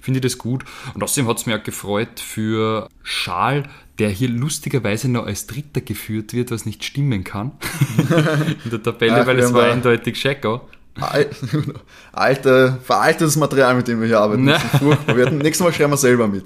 finde 0.00 0.18
ich 0.18 0.22
das 0.22 0.36
gut. 0.36 0.64
Und 0.94 1.02
außerdem 1.04 1.28
hat 1.28 1.38
es 1.38 1.46
mich 1.46 1.54
auch 1.54 1.62
gefreut 1.62 2.18
für 2.18 2.88
Schal, 3.04 3.68
der 4.00 4.10
hier 4.10 4.28
lustigerweise 4.28 5.08
noch 5.08 5.26
als 5.26 5.46
Dritter 5.46 5.80
geführt 5.80 6.32
wird, 6.32 6.50
was 6.50 6.66
nicht 6.66 6.82
stimmen 6.82 7.22
kann 7.22 7.52
in 8.64 8.70
der 8.70 8.82
Tabelle, 8.82 9.22
Ach, 9.22 9.26
weil 9.28 9.38
es 9.38 9.52
war 9.52 9.70
eindeutig 9.70 10.16
Checo. 10.20 10.62
Alte, 12.12 12.78
veraltetes 12.82 13.36
Material, 13.36 13.74
mit 13.74 13.88
dem 13.88 14.00
wir 14.00 14.06
hier 14.06 14.20
arbeiten. 14.20 14.44
Ne? 14.44 14.58
Furchtbar. 14.78 15.16
Wir 15.16 15.26
hatten, 15.26 15.38
nächstes 15.38 15.64
Mal 15.64 15.72
schreiben 15.72 15.92
wir 15.92 15.96
selber 15.96 16.28
mit. 16.28 16.44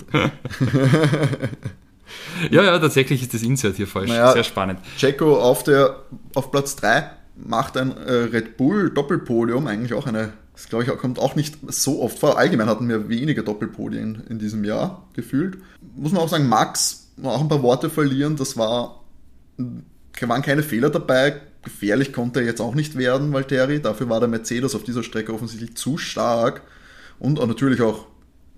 ja, 2.50 2.62
ja, 2.62 2.78
tatsächlich 2.78 3.22
ist 3.22 3.34
das 3.34 3.42
Insert 3.42 3.76
hier 3.76 3.86
falsch. 3.86 4.08
Naja, 4.08 4.32
Sehr 4.32 4.44
spannend. 4.44 4.80
Checo 4.98 5.40
auf, 5.40 5.62
der, 5.62 5.96
auf 6.34 6.50
Platz 6.50 6.76
3 6.76 7.10
macht 7.36 7.76
ein 7.76 7.96
äh, 7.96 8.12
Red 8.12 8.56
Bull 8.56 8.90
Doppelpodium, 8.90 9.66
eigentlich 9.66 9.94
auch 9.94 10.06
eine, 10.06 10.32
das 10.54 10.68
glaube 10.68 10.84
ich 10.84 10.90
kommt 10.98 11.18
auch 11.18 11.34
nicht 11.34 11.58
so 11.68 12.02
oft 12.02 12.18
vor. 12.18 12.38
Allgemein 12.38 12.68
hatten 12.68 12.88
wir 12.88 13.08
weniger 13.08 13.42
Doppelpodien 13.42 14.22
in 14.28 14.38
diesem 14.38 14.64
Jahr 14.64 15.06
gefühlt. 15.14 15.58
Muss 15.96 16.12
man 16.12 16.22
auch 16.22 16.28
sagen, 16.28 16.48
Max, 16.48 17.10
auch 17.22 17.40
ein 17.40 17.48
paar 17.48 17.62
Worte 17.62 17.90
verlieren, 17.90 18.36
das 18.36 18.56
war, 18.56 19.02
waren 20.20 20.42
keine 20.42 20.62
Fehler 20.62 20.90
dabei, 20.90 21.40
gefährlich 21.62 22.12
konnte 22.12 22.40
er 22.40 22.46
jetzt 22.46 22.60
auch 22.60 22.74
nicht 22.74 22.96
werden, 22.96 23.32
Valtteri. 23.32 23.80
Dafür 23.80 24.08
war 24.08 24.20
der 24.20 24.28
Mercedes 24.28 24.74
auf 24.74 24.84
dieser 24.84 25.02
Strecke 25.02 25.32
offensichtlich 25.32 25.76
zu 25.76 25.98
stark. 25.98 26.62
Und 27.18 27.38
auch 27.38 27.46
natürlich 27.46 27.80
auch 27.82 28.06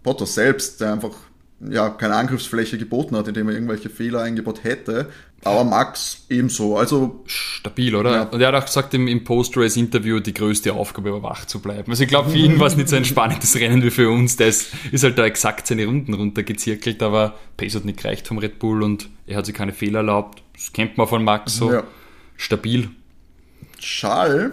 Bottas 0.03 0.35
selbst, 0.35 0.81
der 0.81 0.93
einfach 0.93 1.15
ja, 1.61 1.89
keine 1.91 2.17
Angriffsfläche 2.17 2.79
geboten 2.79 3.17
hat, 3.17 3.29
indem 3.29 3.49
er 3.49 3.55
irgendwelche 3.55 3.89
Fehler 3.89 4.23
eingebaut 4.23 4.65
hätte. 4.65 5.11
Aber 5.45 5.65
Max 5.65 6.25
ebenso. 6.31 6.77
Also 6.77 7.23
stabil, 7.27 7.95
oder? 7.95 8.13
Ja. 8.13 8.23
Und 8.25 8.41
er 8.41 8.49
hat 8.49 8.55
auch 8.55 8.67
gesagt 8.67 8.95
im, 8.95 9.09
im 9.09 9.25
Post-Race-Interview, 9.25 10.21
die 10.21 10.35
größte 10.35 10.73
Aufgabe 10.73 11.13
war 11.13 11.23
wach 11.23 11.45
zu 11.45 11.61
bleiben. 11.61 11.91
Also 11.91 12.03
ich 12.03 12.09
glaube, 12.09 12.31
für 12.31 12.39
ihn 12.39 12.59
war 12.59 12.67
es 12.67 12.77
nicht 12.77 12.89
so 12.89 12.97
ein 12.97 13.05
spannendes 13.05 13.55
Rennen 13.61 13.83
wie 13.83 13.91
für 13.91 14.11
uns. 14.11 14.37
Das 14.37 14.69
ist 14.91 15.05
halt 15.05 15.19
da 15.19 15.27
exakt 15.27 15.67
seine 15.67 15.85
Runden 15.87 16.15
runtergezirkelt, 16.15 17.03
aber 17.03 17.35
Pace 17.57 17.77
hat 17.77 17.85
nicht 17.85 18.03
gereicht 18.03 18.27
vom 18.27 18.39
Red 18.39 18.59
Bull 18.59 18.83
und 18.83 19.09
er 19.27 19.37
hat 19.37 19.47
sich 19.47 19.55
keine 19.55 19.73
Fehler 19.73 19.99
erlaubt. 19.99 20.43
Das 20.55 20.73
kennt 20.73 20.97
man 20.97 21.07
von 21.07 21.23
Max 21.23 21.57
so. 21.57 21.73
Ja 21.73 21.85
stabil. 22.37 22.91
Schall, 23.81 24.53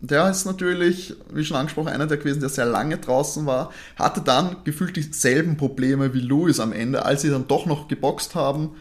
der 0.00 0.30
ist 0.30 0.44
natürlich, 0.44 1.14
wie 1.32 1.44
schon 1.44 1.56
angesprochen, 1.56 1.88
einer 1.88 2.06
der 2.06 2.18
gewesen, 2.18 2.40
der 2.40 2.48
sehr 2.48 2.66
lange 2.66 2.98
draußen 2.98 3.46
war, 3.46 3.72
hatte 3.96 4.20
dann 4.20 4.56
gefühlt 4.64 4.96
dieselben 4.96 5.56
Probleme 5.56 6.14
wie 6.14 6.20
Lewis 6.20 6.60
am 6.60 6.72
Ende. 6.72 7.04
Als 7.04 7.22
sie 7.22 7.30
dann 7.30 7.48
doch 7.48 7.66
noch 7.66 7.88
geboxt 7.88 8.34
haben, 8.34 8.76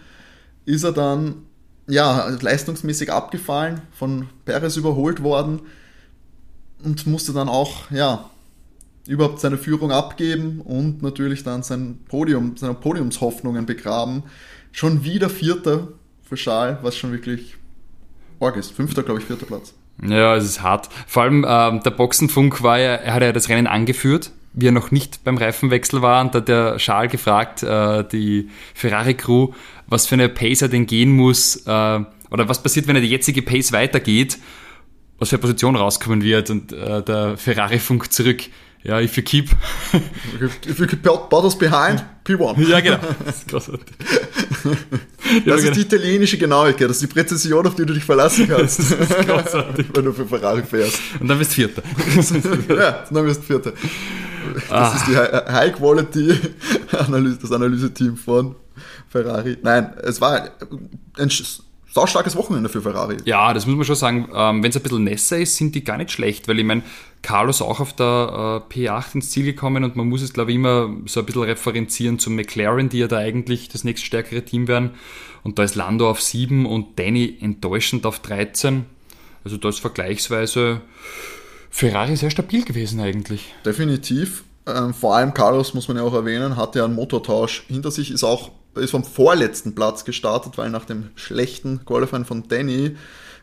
ist 0.66 0.84
er 0.84 0.92
dann 0.92 1.44
ja, 1.88 2.28
leistungsmäßig 2.28 3.12
abgefallen, 3.12 3.82
von 3.92 4.28
Perez 4.46 4.76
überholt 4.76 5.24
worden 5.24 5.62
und 6.84 7.08
musste 7.08 7.34
dann 7.34 7.50
auch, 7.50 7.90
ja, 7.92 8.30
überhaupt 9.08 9.40
seine 9.40 9.58
Führung 9.58 9.92
abgeben 9.92 10.62
und 10.62 11.02
natürlich 11.02 11.44
dann 11.44 11.64
sein 11.64 12.00
Podium, 12.10 12.58
seine 12.58 12.74
Podiumshoffnungen 12.74 13.66
begraben. 13.66 14.24
Schon 14.74 15.06
wieder 15.06 15.30
Vierter 15.30 15.88
für 16.24 16.36
Schal, 16.36 16.80
was 16.82 16.98
schon 16.98 17.14
wirklich 17.14 17.56
arg 18.40 18.58
ist. 18.58 18.72
Fünfter, 18.72 19.04
glaube 19.04 19.20
ich, 19.20 19.26
vierter 19.26 19.46
Platz. 19.46 19.74
Ja, 20.04 20.36
es 20.36 20.46
ist 20.46 20.62
hart. 20.62 20.90
Vor 21.08 21.24
allem 21.24 21.46
ähm, 21.48 21.82
der 21.82 21.92
Boxenfunk 21.92 22.62
war 22.62 22.80
ja, 22.80 22.96
er 22.96 23.14
hat 23.14 23.24
ja 23.24 23.32
das 23.32 23.50
Rennen 23.50 23.68
angeführt, 23.68 24.32
wie 24.54 24.68
er 24.68 24.72
noch 24.72 24.92
nicht 24.92 25.24
beim 25.24 25.38
Reifenwechsel 25.38 26.02
war. 26.02 26.22
Und 26.22 26.36
da 26.36 26.40
hat 26.40 26.48
der 26.48 26.80
Schal 26.80 27.08
gefragt, 27.08 27.64
äh, 27.64 28.04
die 28.08 28.50
Ferrari-Crew, 28.76 29.54
was 29.88 30.06
für 30.06 30.16
eine 30.16 30.30
Pace 30.30 30.62
er 30.64 30.70
denn 30.70 30.86
gehen 30.86 31.12
muss, 31.12 31.56
äh, 31.66 32.00
oder 32.30 32.50
was 32.50 32.62
passiert, 32.62 32.88
wenn 32.88 32.96
er 32.96 33.02
die 33.02 33.10
jetzige 33.10 33.42
Pace 33.42 33.72
weitergeht, 33.72 34.38
was 35.18 35.30
für 35.30 35.38
eine 35.38 35.42
Position 35.42 35.76
rauskommen 35.76 36.22
wird. 36.22 36.50
Und 36.50 36.74
äh, 36.74 37.02
der 37.02 37.38
Ferrari-Funk 37.38 38.12
zurück, 38.12 38.44
ja, 38.84 39.02
if 39.02 39.18
you 39.18 39.24
keep... 39.24 39.50
if 40.66 40.80
you 40.80 40.88
keep 40.88 41.04
bottles 41.04 41.58
behind, 41.58 42.06
P1. 42.28 42.60
Ja, 42.68 42.80
genau. 42.80 43.00
Das 43.26 43.38
ist 43.38 43.48
großartig. 43.48 43.96
das 45.46 45.64
ist 45.64 45.76
die 45.76 45.82
italienische 45.82 46.38
Genauigkeit, 46.38 46.90
das 46.90 46.98
ist 46.98 47.04
die 47.04 47.14
Präzision, 47.14 47.66
auf 47.66 47.76
die 47.76 47.86
du 47.86 47.94
dich 47.94 48.04
verlassen 48.04 48.48
kannst. 48.50 48.80
Das 48.80 48.92
ist 48.92 49.28
großartig. 49.28 49.88
Wenn 49.94 50.06
du 50.06 50.14
für 50.14 50.26
Ferrari 50.26 50.64
fährst. 50.64 51.00
Und 51.20 51.28
dann 51.28 51.40
bist 51.40 51.52
du 51.52 51.56
Vierter. 51.56 51.84
ja, 52.70 53.06
dann 53.10 53.26
bist 53.26 53.42
du 53.42 53.46
Vierter. 53.46 53.74
Das 54.70 54.72
ah. 54.72 54.96
ist 54.96 55.08
die 55.08 55.16
High-Quality-Analyse, 55.16 57.40
das 57.42 57.52
Analyseteam 57.52 58.16
von 58.16 58.56
Ferrari. 59.10 59.58
Nein, 59.62 59.94
es 60.04 60.22
war 60.22 60.50
ein 61.18 61.30
saustarkes 61.94 62.36
Wochenende 62.36 62.70
für 62.70 62.82
Ferrari. 62.82 63.18
Ja, 63.26 63.54
das 63.54 63.66
muss 63.66 63.76
man 63.76 63.86
schon 63.86 63.96
sagen. 63.96 64.30
Ähm, 64.34 64.64
Wenn 64.64 64.70
es 64.70 64.78
ein 64.78 64.84
bisschen 64.84 65.04
nässer 65.04 65.38
ist, 65.38 65.56
sind 65.56 65.76
die 65.76 65.84
gar 65.84 65.98
nicht 65.98 66.12
schlecht, 66.12 66.48
weil 66.48 66.60
ich 66.60 66.66
meine, 66.66 66.84
Carlos 67.22 67.62
auch 67.62 67.80
auf 67.80 67.94
der 67.94 68.64
äh, 68.70 68.74
P8 68.74 69.16
ins 69.16 69.32
Ziel 69.32 69.46
gekommen 69.46 69.84
und 69.84 69.96
man 69.96 70.08
muss 70.08 70.22
es, 70.22 70.34
glaube 70.34 70.52
ich, 70.52 70.56
immer 70.56 70.90
so 71.06 71.22
ein 71.22 71.26
bisschen 71.26 71.44
referenzieren 71.44 72.20
zum 72.20 72.36
McLaren, 72.36 72.90
die 72.90 73.00
ja 73.00 73.08
da 73.08 73.18
eigentlich 73.18 73.70
das 73.70 73.84
nächststärkere 73.84 74.44
Team 74.44 74.68
werden. 74.68 74.92
Und 75.44 75.60
da 75.60 75.64
ist 75.64 75.76
Lando 75.76 76.10
auf 76.10 76.22
7 76.22 76.66
und 76.66 77.00
Danny 77.00 77.38
enttäuschend 77.42 78.06
auf 78.06 78.20
13. 78.20 78.86
Also 79.44 79.58
da 79.58 79.70
ist 79.70 79.80
vergleichsweise 79.80 80.82
Ferrari 81.70 82.16
sehr 82.16 82.32
stabil 82.32 82.66
gewesen 82.66 83.00
eigentlich. 83.00 83.54
Definitiv. 83.66 84.44
Ähm, 84.66 84.94
vor 84.94 85.16
allem 85.16 85.34
Carlos, 85.34 85.74
muss 85.74 85.88
man 85.88 85.98
ja 85.98 86.04
auch 86.04 86.14
erwähnen, 86.14 86.58
hat 86.58 86.76
ja 86.76 86.84
einen 86.84 86.96
Motortausch 86.96 87.64
hinter 87.68 87.92
sich, 87.92 88.12
ist 88.12 88.24
auch 88.24 88.52
ist 88.80 88.92
vom 88.92 89.04
vorletzten 89.04 89.76
Platz 89.76 90.06
gestartet, 90.06 90.58
weil 90.58 90.70
nach 90.70 90.86
dem 90.86 91.10
schlechten 91.16 91.86
Qualifying 91.86 92.26
von 92.26 92.48
Danny 92.48 92.96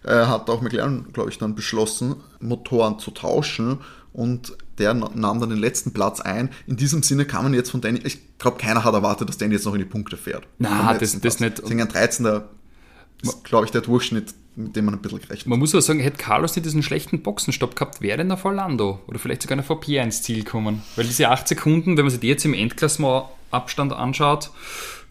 äh, 0.04 0.26
hat 0.26 0.50
auch 0.50 0.60
McLaren, 0.60 1.12
glaube 1.12 1.30
ich, 1.30 1.38
dann 1.38 1.54
beschlossen, 1.54 2.16
Motoren 2.40 2.98
zu 2.98 3.10
tauschen 3.10 3.78
und 4.12 4.56
der 4.78 4.94
nahm 4.94 5.40
dann 5.40 5.50
den 5.50 5.58
letzten 5.58 5.92
Platz 5.92 6.20
ein. 6.20 6.50
In 6.66 6.76
diesem 6.76 7.02
Sinne 7.02 7.24
kann 7.24 7.42
man 7.42 7.54
jetzt 7.54 7.70
von 7.70 7.80
Danny, 7.80 8.00
ich 8.04 8.38
glaube, 8.38 8.58
keiner 8.58 8.84
hat 8.84 8.94
erwartet, 8.94 9.28
dass 9.28 9.38
Danny 9.38 9.54
jetzt 9.54 9.66
noch 9.66 9.74
in 9.74 9.80
die 9.80 9.84
Punkte 9.84 10.16
fährt. 10.16 10.46
Na, 10.58 10.94
das, 10.94 11.20
das 11.20 11.40
nicht. 11.40 11.58
Deswegen 11.58 11.80
ein 11.80 11.88
13. 11.88 12.26
ist, 13.22 13.44
glaube 13.44 13.66
ich, 13.66 13.72
der 13.72 13.80
Durchschnitt, 13.80 14.34
mit 14.56 14.76
dem 14.76 14.84
man 14.84 14.94
ein 14.94 15.02
bisschen 15.02 15.20
gerechnet 15.20 15.46
Man 15.48 15.58
muss 15.58 15.74
aber 15.74 15.82
sagen, 15.82 16.00
hätte 16.00 16.16
Carlos 16.16 16.54
nicht 16.54 16.64
diesen 16.64 16.82
schlechten 16.82 17.22
Boxenstopp 17.22 17.74
gehabt, 17.74 18.00
wäre 18.00 18.18
denn 18.18 18.28
der 18.28 18.36
vor 18.36 18.52
Lando 18.52 19.00
oder 19.06 19.18
vielleicht 19.18 19.42
sogar 19.42 19.56
noch 19.56 19.64
vor 19.64 19.80
Pierre 19.80 20.04
ins 20.04 20.22
Ziel 20.22 20.44
kommen. 20.44 20.82
Weil 20.96 21.06
diese 21.06 21.28
8 21.28 21.48
Sekunden, 21.48 21.96
wenn 21.96 22.04
man 22.04 22.10
sich 22.10 22.20
die 22.20 22.28
jetzt 22.28 22.44
im 22.44 22.54
Endklassement 22.54 23.26
Abstand 23.50 23.92
anschaut, 23.92 24.50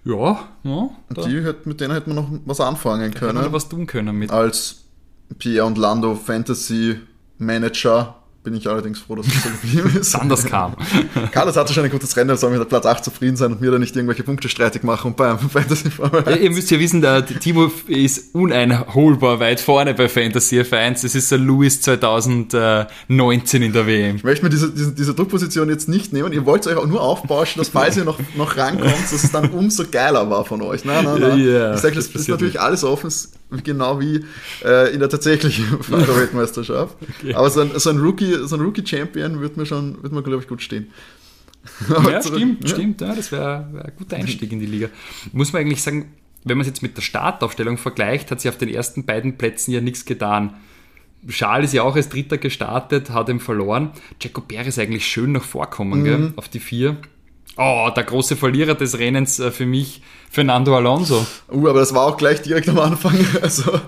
ja, 0.05 0.47
ja. 0.63 0.89
Die, 1.25 1.53
mit 1.65 1.79
denen 1.79 1.93
hätte 1.93 2.09
man 2.09 2.15
noch 2.15 2.39
was 2.45 2.59
anfangen 2.59 3.13
können. 3.13 3.37
Hätte 3.37 3.49
man 3.49 3.53
was 3.53 3.69
tun 3.69 3.87
können 3.87 4.17
mit. 4.17 4.31
Als 4.31 4.83
Pierre 5.37 5.65
und 5.65 5.77
Lando 5.77 6.15
Fantasy 6.15 6.99
Manager 7.37 8.22
bin 8.43 8.55
ich 8.55 8.67
allerdings 8.67 8.99
froh, 8.99 9.15
dass 9.15 9.25
es 9.25 9.43
so 9.43 9.49
geblieben 9.49 9.97
ist. 10.01 10.13
Anders 10.15 10.45
kam. 10.45 10.75
Carlos 11.31 11.55
hatte 11.55 11.73
schon 11.73 11.85
ein 11.85 11.91
gutes 11.91 12.15
Rennen, 12.17 12.35
soll 12.35 12.51
mit 12.51 12.67
Platz 12.67 12.85
8 12.85 13.03
zufrieden 13.03 13.37
sein 13.37 13.53
und 13.53 13.61
mir 13.61 13.71
da 13.71 13.79
nicht 13.79 13.95
irgendwelche 13.95 14.23
Punkte 14.23 14.49
streitig 14.49 14.83
machen 14.83 15.07
und 15.07 15.17
beim 15.17 15.39
Fantasy 15.49 15.89
Formel 15.89 16.23
ja, 16.27 16.35
Ihr 16.35 16.51
müsst 16.51 16.69
ja 16.69 16.79
wissen, 16.79 17.01
der 17.01 17.25
Timo 17.25 17.71
ist 17.87 18.35
uneinholbar 18.35 19.39
weit 19.39 19.61
vorne 19.61 19.93
bei 19.93 20.09
Fantasy 20.09 20.59
F1. 20.59 21.03
Das 21.03 21.15
ist 21.15 21.29
so 21.29 21.37
Louis 21.37 21.81
2019 21.81 23.61
in 23.61 23.73
der 23.73 23.87
WM. 23.87 24.17
Ich 24.17 24.23
möchte 24.23 24.43
mir 24.43 24.49
diese, 24.49 24.71
diese, 24.71 24.91
diese 24.91 25.13
Druckposition 25.13 25.69
jetzt 25.69 25.87
nicht 25.87 26.11
nehmen. 26.11 26.33
Ihr 26.33 26.45
wollt 26.45 26.67
euch 26.67 26.75
auch 26.75 26.85
nur 26.85 27.01
aufbauschen, 27.01 27.59
dass 27.59 27.69
falls 27.69 27.95
ihr 27.95 28.03
noch, 28.03 28.19
noch 28.35 28.57
rankommt, 28.57 28.91
dass 28.91 29.23
es 29.23 29.31
dann 29.31 29.51
umso 29.51 29.85
geiler 29.89 30.29
war 30.29 30.43
von 30.43 30.61
euch. 30.61 30.83
Nein, 30.83 31.05
nein, 31.05 31.21
nein. 31.21 31.39
Ja, 31.39 31.75
ich 31.75 31.79
sage, 31.79 31.95
das, 31.95 32.11
das 32.11 32.23
ist 32.23 32.27
natürlich 32.27 32.55
nicht. 32.55 32.61
alles 32.61 32.83
offen, 32.83 33.09
genau 33.63 33.99
wie 33.99 34.25
äh, 34.63 34.93
in 34.93 34.99
der 34.99 35.09
tatsächlichen 35.09 35.79
Weltmeisterschaft. 35.89 36.95
Okay. 37.19 37.33
Aber 37.33 37.49
so 37.49 37.61
ein, 37.61 37.71
so 37.75 37.89
ein 37.89 37.99
Rookie 37.99 38.32
so 38.47 38.55
ein 38.55 38.61
Rookie-Champion 38.61 39.39
wird 39.41 39.57
mir 39.57 39.65
schon, 39.65 40.01
wird 40.01 40.13
mir, 40.13 40.23
glaube 40.23 40.41
ich, 40.41 40.47
gut 40.47 40.61
stehen. 40.61 40.87
ja, 41.89 42.21
stimmt, 42.21 42.63
ja. 42.63 42.75
stimmt. 42.75 43.01
Ja, 43.01 43.15
das 43.15 43.31
wäre 43.31 43.67
wär 43.71 43.85
ein 43.85 43.93
guter 43.97 44.17
Einstieg 44.17 44.51
in 44.51 44.59
die 44.59 44.65
Liga. 44.65 44.89
Muss 45.31 45.53
man 45.53 45.61
eigentlich 45.61 45.81
sagen, 45.81 46.11
wenn 46.43 46.57
man 46.57 46.61
es 46.61 46.67
jetzt 46.67 46.81
mit 46.81 46.97
der 46.97 47.01
Startaufstellung 47.01 47.77
vergleicht, 47.77 48.31
hat 48.31 48.41
sich 48.41 48.49
auf 48.49 48.57
den 48.57 48.69
ersten 48.69 49.05
beiden 49.05 49.37
Plätzen 49.37 49.71
ja 49.71 49.81
nichts 49.81 50.05
getan. 50.05 50.55
Charles 51.29 51.69
ist 51.69 51.73
ja 51.73 51.83
auch 51.83 51.95
als 51.95 52.09
Dritter 52.09 52.37
gestartet, 52.37 53.11
hat 53.11 53.29
ihm 53.29 53.39
verloren. 53.39 53.91
Jaco 54.21 54.41
Perez 54.41 54.77
eigentlich 54.77 55.07
schön 55.07 55.31
noch 55.31 55.43
vorkommen, 55.43 56.01
mhm. 56.01 56.03
gell, 56.03 56.33
auf 56.35 56.49
die 56.49 56.59
vier. 56.59 56.97
Oh, 57.55 57.89
der 57.95 58.03
große 58.03 58.35
Verlierer 58.35 58.73
des 58.73 58.97
Rennens 58.97 59.39
äh, 59.39 59.51
für 59.51 59.65
mich, 59.65 60.01
Fernando 60.29 60.75
Alonso. 60.75 61.25
Uh, 61.51 61.69
aber 61.69 61.79
das 61.79 61.93
war 61.93 62.07
auch 62.07 62.17
gleich 62.17 62.41
direkt 62.41 62.67
am 62.67 62.79
Anfang. 62.79 63.13
Also 63.41 63.79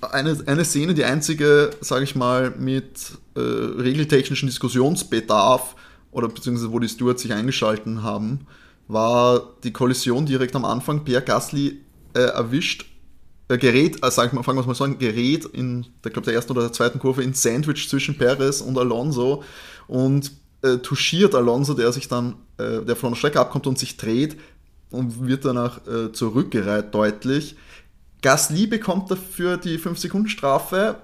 eine, 0.00 0.36
eine 0.46 0.64
Szene, 0.64 0.94
die 0.94 1.04
einzige, 1.04 1.70
sage 1.80 2.04
ich 2.04 2.14
mal, 2.14 2.52
mit 2.58 3.12
äh, 3.34 3.40
regeltechnischen 3.40 4.48
Diskussionsbedarf 4.48 5.74
oder 6.10 6.28
beziehungsweise 6.28 6.72
wo 6.72 6.78
die 6.78 6.88
Stewards 6.88 7.22
sich 7.22 7.32
eingeschalten 7.32 8.02
haben, 8.02 8.46
war 8.86 9.54
die 9.64 9.72
Kollision 9.72 10.26
direkt 10.26 10.56
am 10.56 10.64
Anfang. 10.64 11.04
Pierre 11.04 11.22
Gasly 11.22 11.80
äh, 12.14 12.20
erwischt, 12.20 12.86
äh, 13.48 13.58
gerät, 13.58 14.04
äh, 14.04 14.10
sag 14.10 14.32
mal, 14.32 14.42
fangen 14.42 14.58
wir 14.58 14.66
mal 14.66 14.74
so 14.74 14.84
an, 14.84 14.98
gerät 14.98 15.44
in, 15.46 15.86
der, 16.04 16.10
glaub, 16.10 16.24
der 16.24 16.34
ersten 16.34 16.52
oder 16.52 16.62
der 16.62 16.72
zweiten 16.72 16.98
Kurve 16.98 17.22
in 17.22 17.34
Sandwich 17.34 17.88
zwischen 17.88 18.16
Perez 18.16 18.60
und 18.60 18.78
Alonso 18.78 19.42
und 19.86 20.32
äh, 20.62 20.78
touchiert 20.78 21.34
Alonso, 21.34 21.74
der 21.74 21.92
sich 21.92 22.08
dann, 22.08 22.36
äh, 22.58 22.80
der 22.82 22.96
von 22.96 23.10
der 23.12 23.16
Strecke 23.16 23.40
abkommt 23.40 23.66
und 23.66 23.78
sich 23.78 23.96
dreht 23.96 24.36
und 24.90 25.26
wird 25.26 25.44
danach 25.44 25.86
äh, 25.86 26.12
zurückgereiht 26.12 26.94
deutlich. 26.94 27.56
Gasly 28.22 28.66
bekommt 28.66 29.10
dafür 29.10 29.56
die 29.56 29.78
5-Sekunden-Strafe. 29.78 30.96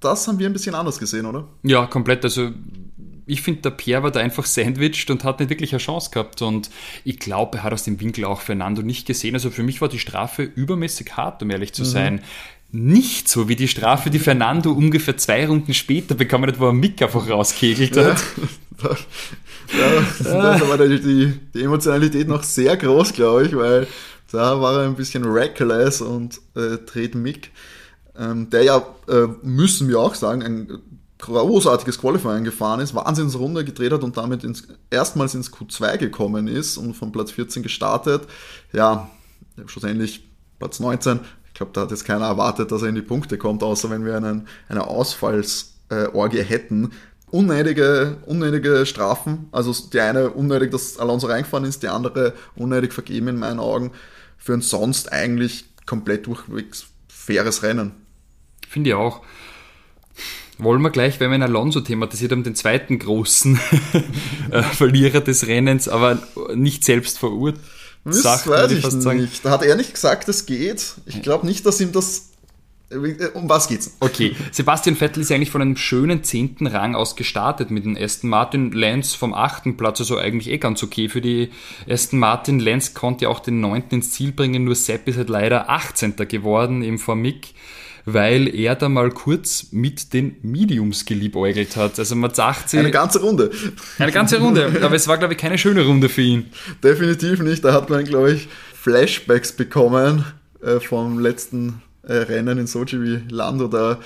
Das 0.00 0.28
haben 0.28 0.38
wir 0.38 0.46
ein 0.46 0.52
bisschen 0.52 0.74
anders 0.74 0.98
gesehen, 0.98 1.26
oder? 1.26 1.48
Ja, 1.62 1.86
komplett. 1.86 2.24
Also 2.24 2.50
ich 3.26 3.42
finde, 3.42 3.62
der 3.62 3.70
Pierre 3.70 4.04
war 4.04 4.10
da 4.10 4.20
einfach 4.20 4.46
sandwiched 4.46 5.10
und 5.10 5.24
hat 5.24 5.40
nicht 5.40 5.50
wirklich 5.50 5.72
eine 5.72 5.80
Chance 5.80 6.10
gehabt. 6.10 6.40
Und 6.42 6.70
ich 7.04 7.18
glaube, 7.18 7.58
er 7.58 7.64
hat 7.64 7.72
aus 7.72 7.82
dem 7.82 8.00
Winkel 8.00 8.24
auch 8.24 8.40
Fernando 8.40 8.82
nicht 8.82 9.06
gesehen. 9.06 9.34
Also 9.34 9.50
für 9.50 9.62
mich 9.62 9.80
war 9.80 9.88
die 9.88 9.98
Strafe 9.98 10.42
übermäßig 10.42 11.16
hart, 11.16 11.42
um 11.42 11.50
ehrlich 11.50 11.72
zu 11.72 11.82
mhm. 11.82 11.86
sein. 11.86 12.20
Nicht 12.72 13.28
so 13.28 13.48
wie 13.48 13.56
die 13.56 13.68
Strafe, 13.68 14.10
die 14.10 14.18
Fernando 14.18 14.70
ungefähr 14.72 15.16
zwei 15.16 15.46
Runden 15.46 15.74
später 15.74 16.14
bekommen 16.14 16.48
hat, 16.48 16.60
wo 16.60 16.66
er 16.66 16.72
Mick 16.72 17.00
einfach 17.02 17.28
rauskegelt 17.28 17.96
hat. 17.96 18.22
Ja, 19.72 19.88
ja 20.22 20.58
da 20.58 20.68
war 20.68 20.78
die, 20.78 21.32
die 21.54 21.60
Emotionalität 21.60 22.28
noch 22.28 22.44
sehr 22.44 22.76
groß, 22.76 23.14
glaube 23.14 23.46
ich, 23.46 23.56
weil 23.56 23.88
da 24.32 24.60
war 24.60 24.80
er 24.80 24.86
ein 24.86 24.96
bisschen 24.96 25.24
reckless 25.24 26.00
und 26.00 26.40
äh, 26.54 26.78
dreht 26.78 27.14
Mick, 27.14 27.52
ähm, 28.18 28.50
der 28.50 28.62
ja, 28.62 28.86
äh, 29.08 29.26
müssen 29.42 29.88
wir 29.88 30.00
auch 30.00 30.14
sagen, 30.14 30.42
ein 30.42 30.80
großartiges 31.18 31.98
Qualifying 31.98 32.44
gefahren 32.44 32.80
ist, 32.80 32.94
Wahnsinnsrunde 32.94 33.64
gedreht 33.64 33.92
hat 33.92 34.02
und 34.02 34.16
damit 34.16 34.44
ins, 34.44 34.68
erstmals 34.90 35.34
ins 35.34 35.52
Q2 35.52 35.96
gekommen 35.96 36.46
ist 36.46 36.76
und 36.76 36.94
von 36.94 37.12
Platz 37.12 37.30
14 37.30 37.62
gestartet. 37.62 38.22
Ja, 38.72 39.10
schlussendlich 39.66 40.28
Platz 40.58 40.80
19. 40.80 41.20
Ich 41.46 41.54
glaube, 41.54 41.72
da 41.72 41.82
hat 41.82 41.90
jetzt 41.90 42.04
keiner 42.04 42.26
erwartet, 42.26 42.70
dass 42.70 42.82
er 42.82 42.88
in 42.88 42.94
die 42.94 43.02
Punkte 43.02 43.38
kommt, 43.38 43.62
außer 43.62 43.88
wenn 43.88 44.04
wir 44.04 44.16
einen, 44.16 44.46
eine 44.68 44.86
Ausfallsorgie 44.86 46.42
hätten. 46.42 46.92
Unnötige, 47.30 48.18
unnötige 48.26 48.84
Strafen. 48.84 49.48
Also 49.52 49.74
die 49.90 50.00
eine 50.00 50.30
unnötig, 50.30 50.70
dass 50.70 50.98
Alonso 50.98 51.28
reingefahren 51.28 51.64
ist, 51.64 51.82
die 51.82 51.88
andere 51.88 52.34
unnötig 52.56 52.92
vergeben 52.92 53.28
in 53.28 53.38
meinen 53.38 53.58
Augen 53.58 53.92
für 54.36 54.54
ein 54.54 54.60
sonst 54.60 55.12
eigentlich 55.12 55.64
komplett 55.86 56.26
durchwegs 56.26 56.86
faires 57.08 57.62
Rennen. 57.62 57.92
Finde 58.68 58.90
ich 58.90 58.94
auch. 58.94 59.22
Wollen 60.58 60.80
wir 60.80 60.90
gleich, 60.90 61.20
wenn 61.20 61.30
wir 61.30 61.34
ein 61.34 61.42
Alonso 61.42 61.80
thematisiert 61.80 62.32
haben, 62.32 62.42
den 62.42 62.54
zweiten 62.54 62.98
großen 62.98 63.60
äh, 64.50 64.62
Verlierer 64.62 65.20
des 65.20 65.46
Rennens, 65.46 65.88
aber 65.88 66.22
nicht 66.54 66.84
selbst 66.84 67.18
verurteilt. 67.18 67.60
Das 68.04 68.46
weiß 68.48 68.70
ich 68.70 68.84
nicht. 68.94 69.44
Da 69.44 69.50
hat 69.50 69.62
er 69.64 69.74
nicht 69.74 69.92
gesagt, 69.92 70.28
es 70.28 70.46
geht. 70.46 70.94
Ich 71.06 71.22
glaube 71.22 71.44
nicht, 71.44 71.66
dass 71.66 71.80
ihm 71.80 71.90
das 71.92 72.30
um 73.34 73.48
was 73.48 73.66
geht's? 73.66 73.96
Okay, 73.98 74.36
Sebastian 74.52 74.94
Vettel 74.94 75.22
ist 75.22 75.32
eigentlich 75.32 75.50
von 75.50 75.60
einem 75.60 75.76
schönen 75.76 76.22
zehnten 76.22 76.68
Rang 76.68 76.94
aus 76.94 77.16
gestartet 77.16 77.70
mit 77.70 77.84
dem 77.84 77.96
Aston 77.96 78.30
Martin. 78.30 78.70
Lance 78.70 79.18
vom 79.18 79.34
achten 79.34 79.76
Platz, 79.76 80.00
also 80.00 80.18
eigentlich 80.18 80.48
eh 80.48 80.58
ganz 80.58 80.82
okay 80.84 81.08
für 81.08 81.20
die 81.20 81.50
Aston 81.88 82.20
Martin. 82.20 82.60
Lance 82.60 82.92
konnte 82.94 83.24
ja 83.24 83.28
auch 83.28 83.40
den 83.40 83.60
neunten 83.60 83.96
ins 83.96 84.12
Ziel 84.12 84.30
bringen, 84.30 84.64
nur 84.64 84.76
Sepp 84.76 85.08
ist 85.08 85.16
halt 85.16 85.28
leider 85.28 85.68
18. 85.68 86.14
geworden, 86.28 86.82
eben 86.82 86.98
vor 86.98 87.16
Mick, 87.16 87.54
weil 88.04 88.54
er 88.54 88.76
da 88.76 88.88
mal 88.88 89.10
kurz 89.10 89.72
mit 89.72 90.12
den 90.12 90.36
Mediums 90.42 91.04
geliebäugelt 91.06 91.74
hat. 91.76 91.98
Also 91.98 92.14
man 92.14 92.32
sagt 92.34 92.70
sich... 92.70 92.78
Eine 92.78 92.92
ganze 92.92 93.20
Runde. 93.20 93.50
Eine 93.98 94.12
ganze 94.12 94.38
Runde, 94.38 94.80
aber 94.80 94.94
es 94.94 95.08
war, 95.08 95.18
glaube 95.18 95.34
ich, 95.34 95.40
keine 95.40 95.58
schöne 95.58 95.84
Runde 95.84 96.08
für 96.08 96.22
ihn. 96.22 96.50
Definitiv 96.84 97.40
nicht, 97.40 97.64
da 97.64 97.72
hat 97.72 97.90
man, 97.90 98.04
glaube 98.04 98.32
ich, 98.34 98.48
Flashbacks 98.74 99.50
bekommen 99.50 100.24
äh, 100.62 100.78
vom 100.78 101.18
letzten 101.18 101.82
Rennen 102.12 102.58
in 102.58 102.66
Sochi, 102.66 103.02
wie 103.02 103.22
Lando 103.28 103.68
da 103.68 103.98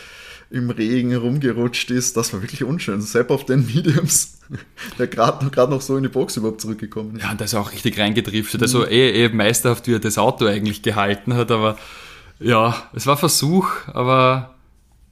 im 0.50 0.70
Regen 0.70 1.14
rumgerutscht 1.14 1.90
ist, 1.90 2.16
das 2.16 2.32
war 2.32 2.42
wirklich 2.42 2.64
unschön. 2.64 3.00
Sepp 3.00 3.30
auf 3.30 3.44
den 3.46 3.66
Mediums, 3.74 4.38
der 4.98 5.06
gerade 5.06 5.44
noch, 5.44 5.68
noch 5.68 5.80
so 5.80 5.96
in 5.96 6.02
die 6.02 6.08
Box 6.08 6.36
überhaupt 6.36 6.60
zurückgekommen 6.60 7.16
ist. 7.16 7.22
Ja, 7.22 7.30
und 7.30 7.40
da 7.40 7.44
ist 7.44 7.54
auch 7.54 7.72
richtig 7.72 7.98
reingedriftet. 7.98 8.60
Also 8.60 8.86
eh, 8.86 9.24
eh 9.24 9.28
meisterhaft, 9.28 9.86
wie 9.86 9.94
er 9.94 10.00
das 10.00 10.18
Auto 10.18 10.46
eigentlich 10.46 10.82
gehalten 10.82 11.34
hat, 11.34 11.50
aber 11.50 11.78
ja, 12.40 12.74
es 12.94 13.06
war 13.06 13.16
Versuch, 13.16 13.68
aber 13.92 14.54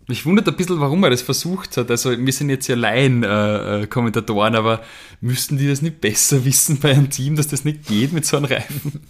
Mich 0.08 0.24
wundert 0.24 0.48
ein 0.48 0.56
bisschen, 0.56 0.80
warum 0.80 1.04
er 1.04 1.10
das 1.10 1.20
versucht 1.20 1.76
hat. 1.76 1.90
Also 1.90 2.10
wir 2.18 2.32
sind 2.32 2.48
jetzt 2.48 2.66
ja 2.66 2.76
Laien-Kommentatoren, 2.76 4.54
äh, 4.54 4.56
aber 4.56 4.82
müssten 5.20 5.58
die 5.58 5.68
das 5.68 5.82
nicht 5.82 6.00
besser 6.00 6.46
wissen 6.46 6.80
bei 6.80 6.92
einem 6.92 7.10
Team, 7.10 7.36
dass 7.36 7.48
das 7.48 7.66
nicht 7.66 7.86
geht 7.86 8.14
mit 8.14 8.24
so 8.24 8.38
einem 8.38 8.46
Reifen? 8.46 9.02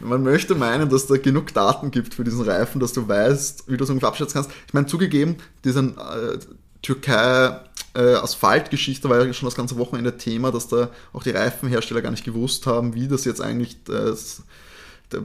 Man 0.00 0.22
möchte 0.22 0.54
meinen, 0.54 0.90
dass 0.90 1.06
da 1.06 1.16
genug 1.16 1.54
Daten 1.54 1.90
gibt 1.90 2.14
für 2.14 2.22
diesen 2.22 2.42
Reifen, 2.42 2.80
dass 2.80 2.92
du 2.92 3.08
weißt, 3.08 3.64
wie 3.68 3.78
du 3.78 3.84
es 3.84 3.88
ungefähr 3.88 4.10
abschätzen 4.10 4.34
kannst. 4.34 4.50
Ich 4.66 4.74
meine, 4.74 4.86
zugegeben, 4.86 5.36
diesen 5.64 5.96
äh, 5.96 6.38
Türkei 6.82 7.58
äh, 7.94 8.14
Asphaltgeschichte 8.16 9.08
war 9.08 9.24
ja 9.24 9.32
schon 9.32 9.46
das 9.46 9.54
ganze 9.54 9.78
Wochenende 9.78 10.18
Thema, 10.18 10.52
dass 10.52 10.68
da 10.68 10.90
auch 11.14 11.22
die 11.22 11.30
Reifenhersteller 11.30 12.02
gar 12.02 12.10
nicht 12.10 12.24
gewusst 12.24 12.66
haben, 12.66 12.94
wie 12.94 13.08
das 13.08 13.24
jetzt 13.24 13.40
eigentlich 13.40 13.84
das 13.84 14.42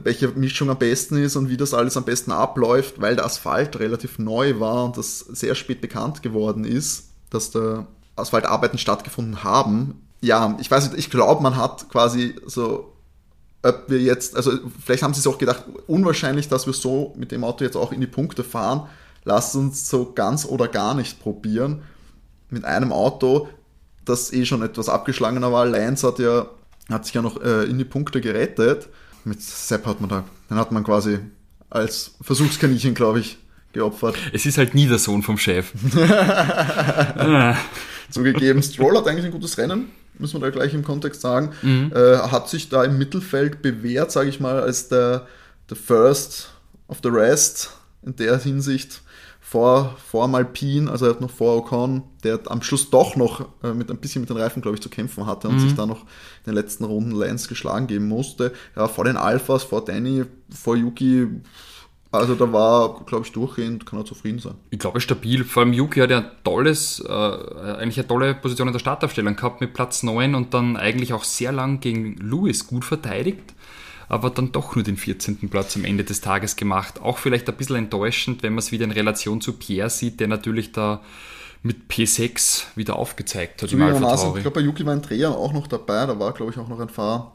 welche 0.04 0.28
Mischung 0.28 0.70
am 0.70 0.78
besten 0.78 1.16
ist 1.16 1.36
und 1.36 1.48
wie 1.48 1.56
das 1.56 1.74
alles 1.74 1.96
am 1.96 2.04
besten 2.04 2.32
abläuft, 2.32 3.00
weil 3.00 3.16
der 3.16 3.24
Asphalt 3.24 3.78
relativ 3.78 4.18
neu 4.18 4.60
war 4.60 4.84
und 4.84 4.96
das 4.96 5.20
sehr 5.20 5.54
spät 5.54 5.80
bekannt 5.80 6.22
geworden 6.22 6.64
ist, 6.64 7.10
dass 7.30 7.50
da 7.50 7.86
Asphaltarbeiten 8.16 8.78
stattgefunden 8.78 9.44
haben. 9.44 10.02
Ja, 10.20 10.56
ich 10.60 10.70
weiß 10.70 10.90
nicht, 10.90 10.98
ich 10.98 11.10
glaube, 11.10 11.42
man 11.42 11.56
hat 11.56 11.88
quasi 11.88 12.34
so, 12.46 12.92
ob 13.62 13.84
wir 13.88 14.00
jetzt, 14.00 14.36
also 14.36 14.52
vielleicht 14.84 15.02
haben 15.02 15.14
sie 15.14 15.20
es 15.20 15.26
auch 15.26 15.38
gedacht, 15.38 15.64
unwahrscheinlich, 15.86 16.48
dass 16.48 16.66
wir 16.66 16.72
so 16.72 17.14
mit 17.16 17.30
dem 17.32 17.44
Auto 17.44 17.64
jetzt 17.64 17.76
auch 17.76 17.92
in 17.92 18.00
die 18.00 18.06
Punkte 18.06 18.44
fahren. 18.44 18.88
Lasst 19.24 19.54
uns 19.54 19.88
so 19.88 20.12
ganz 20.12 20.44
oder 20.44 20.68
gar 20.68 20.94
nicht 20.94 21.20
probieren. 21.20 21.82
Mit 22.50 22.64
einem 22.64 22.92
Auto, 22.92 23.48
das 24.04 24.32
eh 24.32 24.46
schon 24.46 24.62
etwas 24.62 24.88
abgeschlagener 24.88 25.52
war. 25.52 25.66
Lance 25.66 26.06
hat 26.06 26.18
ja, 26.18 26.46
hat 26.88 27.04
sich 27.04 27.14
ja 27.14 27.22
noch 27.22 27.40
äh, 27.42 27.64
in 27.64 27.78
die 27.78 27.84
Punkte 27.84 28.20
gerettet 28.20 28.88
mit 29.28 29.42
Sepp 29.42 29.86
hat 29.86 30.00
man 30.00 30.10
da, 30.10 30.24
dann 30.48 30.58
hat 30.58 30.72
man 30.72 30.82
quasi 30.84 31.18
als 31.70 32.14
Versuchskaninchen, 32.20 32.94
glaube 32.94 33.20
ich, 33.20 33.38
geopfert. 33.72 34.16
Es 34.32 34.46
ist 34.46 34.58
halt 34.58 34.74
nie 34.74 34.86
der 34.86 34.98
Sohn 34.98 35.22
vom 35.22 35.38
Chef. 35.38 35.72
Zugegeben, 38.10 38.62
Stroll 38.62 38.96
hat 38.96 39.06
eigentlich 39.06 39.26
ein 39.26 39.32
gutes 39.32 39.58
Rennen, 39.58 39.90
muss 40.18 40.32
man 40.32 40.42
da 40.42 40.50
gleich 40.50 40.72
im 40.72 40.82
Kontext 40.82 41.20
sagen. 41.20 41.50
Mhm. 41.62 41.92
Äh, 41.94 42.16
hat 42.16 42.48
sich 42.48 42.70
da 42.70 42.84
im 42.84 42.96
Mittelfeld 42.96 43.60
bewährt, 43.60 44.10
sage 44.10 44.30
ich 44.30 44.40
mal, 44.40 44.60
als 44.60 44.88
der, 44.88 45.26
der 45.68 45.76
First 45.76 46.50
of 46.88 46.98
the 47.02 47.10
Rest 47.10 47.70
in 48.02 48.16
der 48.16 48.38
Hinsicht 48.38 49.02
vor, 49.50 49.96
vor 49.96 50.28
Malpin, 50.28 50.88
also 50.88 51.06
er 51.06 51.12
hat 51.12 51.22
noch 51.22 51.30
vor 51.30 51.56
Ocon, 51.56 52.02
der 52.22 52.38
am 52.48 52.60
Schluss 52.60 52.90
doch 52.90 53.16
noch 53.16 53.48
äh, 53.62 53.72
mit 53.72 53.90
ein 53.90 53.96
bisschen 53.96 54.20
mit 54.20 54.28
den 54.28 54.36
Reifen, 54.36 54.60
glaube 54.60 54.74
ich, 54.74 54.82
zu 54.82 54.90
kämpfen 54.90 55.24
hatte 55.24 55.48
und 55.48 55.54
mhm. 55.54 55.60
sich 55.60 55.74
da 55.74 55.86
noch 55.86 56.02
in 56.02 56.52
den 56.52 56.54
letzten 56.54 56.84
Runden 56.84 57.12
Lance 57.12 57.48
geschlagen 57.48 57.86
geben 57.86 58.08
musste. 58.08 58.52
Ja, 58.76 58.88
vor 58.88 59.04
den 59.04 59.16
Alphas, 59.16 59.64
vor 59.64 59.82
Danny, 59.82 60.24
vor 60.50 60.76
Yuki, 60.76 61.28
also 62.12 62.34
da 62.34 62.52
war, 62.52 63.02
glaube 63.06 63.24
ich, 63.24 63.32
durchgehend, 63.32 63.86
kann 63.86 63.98
er 63.98 64.04
zufrieden 64.04 64.38
sein. 64.38 64.54
Ich 64.68 64.80
glaube, 64.80 65.00
stabil. 65.00 65.44
Vor 65.44 65.62
allem 65.62 65.72
Yuki 65.72 66.00
hat 66.00 66.10
ja 66.10 66.18
ein 66.18 66.30
tolles, 66.44 67.00
äh, 67.00 67.10
eigentlich 67.10 67.98
eine 67.98 68.08
tolle 68.08 68.34
Position 68.34 68.68
in 68.68 68.74
der 68.74 68.80
Startaufstellung 68.80 69.34
gehabt 69.34 69.62
mit 69.62 69.72
Platz 69.72 70.02
9 70.02 70.34
und 70.34 70.52
dann 70.52 70.76
eigentlich 70.76 71.14
auch 71.14 71.24
sehr 71.24 71.52
lang 71.52 71.80
gegen 71.80 72.16
Lewis 72.16 72.66
gut 72.66 72.84
verteidigt 72.84 73.54
aber 74.08 74.30
dann 74.30 74.52
doch 74.52 74.74
nur 74.74 74.84
den 74.84 74.96
14. 74.96 75.48
Platz 75.50 75.76
am 75.76 75.84
Ende 75.84 76.04
des 76.04 76.20
Tages 76.20 76.56
gemacht. 76.56 77.00
Auch 77.00 77.18
vielleicht 77.18 77.48
ein 77.48 77.56
bisschen 77.56 77.76
enttäuschend, 77.76 78.42
wenn 78.42 78.54
man 78.54 78.60
es 78.60 78.72
wieder 78.72 78.84
in 78.84 78.90
Relation 78.90 79.40
zu 79.40 79.52
Pierre 79.52 79.90
sieht, 79.90 80.20
der 80.20 80.28
natürlich 80.28 80.72
da 80.72 81.02
mit 81.62 81.90
P6 81.90 82.64
wieder 82.76 82.96
aufgezeigt 82.96 83.62
hat. 83.62 83.72
Im 83.72 83.82
ich 83.82 84.42
glaube, 84.42 84.50
bei 84.50 84.60
Yuki 84.60 84.86
war 84.86 84.92
ein 84.92 85.02
Dreher 85.02 85.30
auch 85.30 85.52
noch 85.52 85.66
dabei, 85.66 86.06
da 86.06 86.18
war, 86.18 86.32
glaube 86.32 86.52
ich, 86.52 86.58
auch 86.58 86.68
noch 86.68 86.80
ein 86.80 86.88
Fahr 86.88 87.34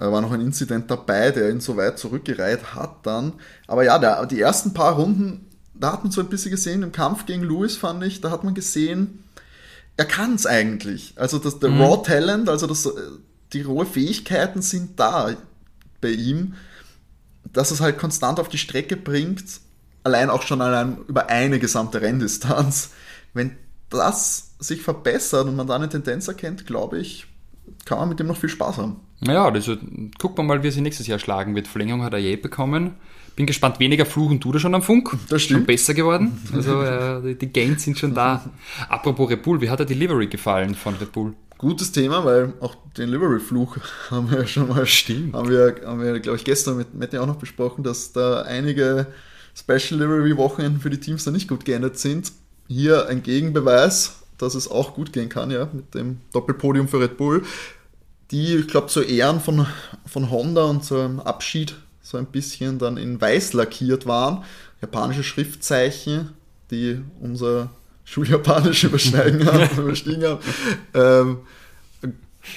äh, 0.00 0.10
war 0.10 0.20
noch 0.20 0.32
ein 0.32 0.40
Incident 0.40 0.90
dabei, 0.90 1.30
der 1.30 1.50
ihn 1.50 1.60
so 1.60 1.76
weit 1.76 1.98
zurückgereiht 1.98 2.74
hat 2.74 3.06
dann. 3.06 3.34
Aber 3.66 3.84
ja, 3.84 3.98
der, 3.98 4.26
die 4.26 4.40
ersten 4.40 4.72
paar 4.72 4.94
Runden, 4.94 5.46
da 5.74 5.92
hat 5.92 6.04
man 6.04 6.12
so 6.12 6.20
ein 6.20 6.28
bisschen 6.28 6.50
gesehen, 6.50 6.82
im 6.82 6.92
Kampf 6.92 7.26
gegen 7.26 7.42
Lewis 7.42 7.76
fand 7.76 8.02
ich, 8.04 8.20
da 8.20 8.30
hat 8.30 8.44
man 8.44 8.54
gesehen, 8.54 9.24
er 9.96 10.04
kann 10.04 10.34
es 10.34 10.46
eigentlich. 10.46 11.14
Also 11.16 11.38
das, 11.38 11.58
der 11.58 11.70
mhm. 11.70 11.82
Raw 11.82 12.02
Talent, 12.02 12.48
also 12.48 12.66
das, 12.66 12.86
äh, 12.86 12.90
die 13.52 13.62
rohe 13.62 13.86
Fähigkeiten 13.86 14.62
sind 14.62 15.00
da 15.00 15.30
bei 16.00 16.10
ihm, 16.10 16.54
dass 17.52 17.70
es 17.70 17.80
halt 17.80 17.98
konstant 17.98 18.40
auf 18.40 18.48
die 18.48 18.58
Strecke 18.58 18.96
bringt, 18.96 19.44
allein 20.04 20.30
auch 20.30 20.42
schon 20.42 20.60
allein 20.60 20.98
über 21.08 21.28
eine 21.28 21.58
gesamte 21.58 22.00
Renndistanz. 22.00 22.90
Wenn 23.34 23.56
das 23.90 24.54
sich 24.58 24.82
verbessert 24.82 25.46
und 25.46 25.56
man 25.56 25.66
da 25.66 25.76
eine 25.76 25.88
Tendenz 25.88 26.28
erkennt, 26.28 26.66
glaube 26.66 26.98
ich, 26.98 27.26
kann 27.84 27.98
man 27.98 28.08
mit 28.08 28.20
dem 28.20 28.26
noch 28.26 28.36
viel 28.36 28.48
Spaß 28.48 28.78
haben. 28.78 29.00
Ja, 29.20 29.46
also 29.46 29.76
gucken 30.18 30.38
wir 30.38 30.42
mal, 30.44 30.62
wie 30.62 30.68
er 30.68 30.72
sich 30.72 30.82
nächstes 30.82 31.06
Jahr 31.06 31.18
schlagen 31.18 31.54
wird. 31.54 31.66
Verlängerung 31.66 32.02
hat 32.02 32.12
er 32.12 32.18
je 32.18 32.36
bekommen. 32.36 32.94
Bin 33.36 33.46
gespannt, 33.46 33.78
weniger 33.78 34.04
fluchen 34.04 34.40
tut 34.40 34.54
er 34.54 34.60
schon 34.60 34.74
am 34.74 34.82
Funk. 34.82 35.16
Das 35.28 35.42
stimmt. 35.42 35.60
Schon 35.60 35.66
besser 35.66 35.94
geworden. 35.94 36.38
Also 36.52 36.82
äh, 36.82 37.34
die 37.34 37.52
Gains 37.52 37.84
sind 37.84 37.98
schon 37.98 38.14
da. 38.14 38.44
Apropos 38.88 39.30
Red 39.30 39.42
Bull, 39.42 39.60
wie 39.60 39.70
hat 39.70 39.78
der 39.78 39.86
Delivery 39.86 40.26
gefallen 40.26 40.74
von 40.74 40.94
Red 40.96 41.12
Bull? 41.12 41.34
Gutes 41.58 41.92
Thema, 41.92 42.24
weil 42.24 42.54
auch 42.60 42.74
den 42.96 43.10
Livery-Fluch 43.10 43.76
haben 44.10 44.30
wir 44.30 44.38
ja 44.40 44.46
schon 44.46 44.68
mal, 44.68 44.86
Stimmt. 44.86 45.34
haben 45.34 45.50
wir, 45.50 45.80
haben 45.84 46.00
wir 46.00 46.18
glaube 46.20 46.38
ich, 46.38 46.44
gestern 46.44 46.76
mit 46.76 46.94
Mette 46.94 47.20
auch 47.20 47.26
noch 47.26 47.36
besprochen, 47.36 47.84
dass 47.84 48.12
da 48.12 48.42
einige 48.42 49.08
Special 49.54 50.00
Livery-Wochen 50.00 50.80
für 50.80 50.90
die 50.90 51.00
Teams 51.00 51.24
da 51.24 51.30
nicht 51.30 51.48
gut 51.48 51.64
geendet 51.64 51.98
sind. 51.98 52.32
Hier 52.68 53.08
ein 53.08 53.22
Gegenbeweis, 53.22 54.20
dass 54.38 54.54
es 54.54 54.70
auch 54.70 54.94
gut 54.94 55.12
gehen 55.12 55.28
kann, 55.28 55.50
ja, 55.50 55.68
mit 55.72 55.94
dem 55.94 56.20
Doppelpodium 56.32 56.86
für 56.86 57.00
Red 57.00 57.16
Bull, 57.16 57.42
die, 58.30 58.56
ich 58.56 58.68
glaube, 58.68 58.86
zu 58.88 59.02
Ehren 59.02 59.40
von, 59.40 59.66
von 60.06 60.30
Honda 60.30 60.64
und 60.64 60.84
zu 60.84 60.96
einem 60.96 61.20
Abschied 61.20 61.74
so 62.02 62.18
ein 62.18 62.26
bisschen 62.26 62.78
dann 62.78 62.96
in 62.96 63.20
weiß 63.20 63.52
lackiert 63.52 64.06
waren. 64.06 64.44
Japanische 64.80 65.24
Schriftzeichen, 65.24 66.30
die 66.70 67.00
unser 67.20 67.70
Schuljapanisch 68.08 68.84
übersteigen 68.84 69.46
haben, 69.46 69.68
überstiegen 69.78 70.24
haben, 70.24 70.40
ähm, 70.94 71.38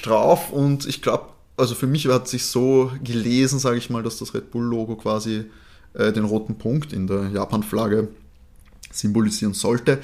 drauf 0.02 0.50
und 0.50 0.86
ich 0.86 1.02
glaube, 1.02 1.26
also 1.58 1.74
für 1.74 1.86
mich 1.86 2.08
hat 2.08 2.26
sich 2.26 2.46
so 2.46 2.90
gelesen, 3.04 3.58
sage 3.58 3.76
ich 3.76 3.90
mal, 3.90 4.02
dass 4.02 4.16
das 4.16 4.32
Red 4.32 4.50
Bull-Logo 4.50 4.96
quasi 4.96 5.44
äh, 5.92 6.10
den 6.12 6.24
roten 6.24 6.56
Punkt 6.56 6.94
in 6.94 7.06
der 7.06 7.28
Japan-Flagge 7.28 8.08
symbolisieren 8.90 9.52
sollte. 9.52 9.98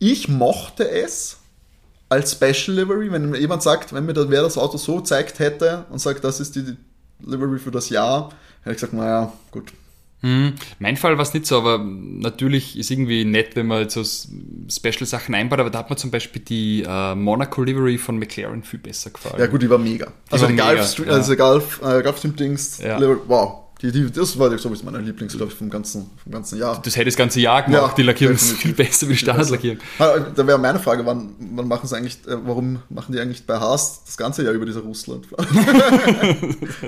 Ich 0.00 0.28
mochte 0.28 0.90
es 0.90 1.38
als 2.08 2.32
Special 2.32 2.76
Livery, 2.76 3.12
wenn 3.12 3.34
jemand 3.34 3.62
sagt, 3.62 3.92
wenn 3.92 4.04
mir 4.04 4.14
das, 4.14 4.28
wer 4.30 4.42
das 4.42 4.58
Auto 4.58 4.78
so 4.78 4.96
gezeigt 4.96 5.38
hätte 5.38 5.84
und 5.90 6.00
sagt, 6.00 6.24
das 6.24 6.40
ist 6.40 6.56
die 6.56 6.76
Livery 7.20 7.60
für 7.60 7.70
das 7.70 7.88
Jahr, 7.88 8.30
hätte 8.62 8.70
ich 8.70 8.76
gesagt, 8.76 8.94
naja, 8.94 9.32
gut, 9.52 9.72
hm, 10.20 10.54
mein 10.80 10.96
Fall 10.96 11.16
war 11.16 11.22
es 11.22 11.32
nicht 11.32 11.46
so, 11.46 11.58
aber 11.58 11.78
natürlich 11.78 12.76
ist 12.76 12.90
irgendwie 12.90 13.24
nett, 13.24 13.54
wenn 13.54 13.66
man 13.66 13.88
so 13.88 14.02
Special-Sachen 14.02 15.32
einbaut, 15.34 15.60
aber 15.60 15.70
da 15.70 15.78
hat 15.78 15.90
mir 15.90 15.96
zum 15.96 16.10
Beispiel 16.10 16.42
die 16.42 16.84
äh, 16.86 17.14
Monaco 17.14 17.62
Livery 17.62 17.98
von 17.98 18.18
McLaren 18.18 18.64
viel 18.64 18.80
besser 18.80 19.10
gefallen. 19.10 19.38
Ja 19.38 19.46
gut, 19.46 19.62
die 19.62 19.70
war 19.70 19.78
mega. 19.78 20.06
Die 20.06 20.32
also 20.32 20.46
war 20.46 20.50
die 20.50 20.56
Golf, 20.56 20.98
mega, 20.98 21.12
also 21.12 21.32
ja. 21.32 21.38
Golf, 21.38 21.80
äh, 21.84 22.02
Golf-Dings, 22.02 22.78
ja. 22.78 23.00
wow. 23.28 23.67
Die, 23.80 23.92
die, 23.92 24.10
das 24.10 24.36
war 24.38 24.56
sowieso 24.58 24.84
meine 24.84 24.98
Lieblings, 24.98 25.36
glaube 25.36 25.52
ich, 25.52 25.58
vom 25.58 25.70
ganzen, 25.70 26.10
vom 26.20 26.32
ganzen 26.32 26.58
Jahr. 26.58 26.82
Das 26.82 26.96
hätte 26.96 27.04
das 27.04 27.16
ganze 27.16 27.38
Jahr 27.38 27.62
gemacht, 27.62 27.90
ja, 27.90 27.94
die 27.96 28.02
Lackierung 28.02 28.34
ist 28.34 28.52
viel 28.54 28.72
besser 28.72 29.08
wie 29.08 29.16
Standardlackierung. 29.16 29.78
Da 29.98 30.46
wäre 30.46 30.58
meine 30.58 30.80
Frage, 30.80 31.06
wann, 31.06 31.36
wann 31.38 31.68
machen 31.68 31.86
sie 31.86 31.96
eigentlich, 31.96 32.18
äh, 32.26 32.36
warum 32.44 32.82
machen 32.88 33.12
die 33.12 33.20
eigentlich 33.20 33.46
bei 33.46 33.60
Haas 33.60 34.02
das 34.04 34.16
ganze 34.16 34.42
Jahr 34.42 34.52
über 34.52 34.66
diese 34.66 34.80
Russland? 34.80 35.26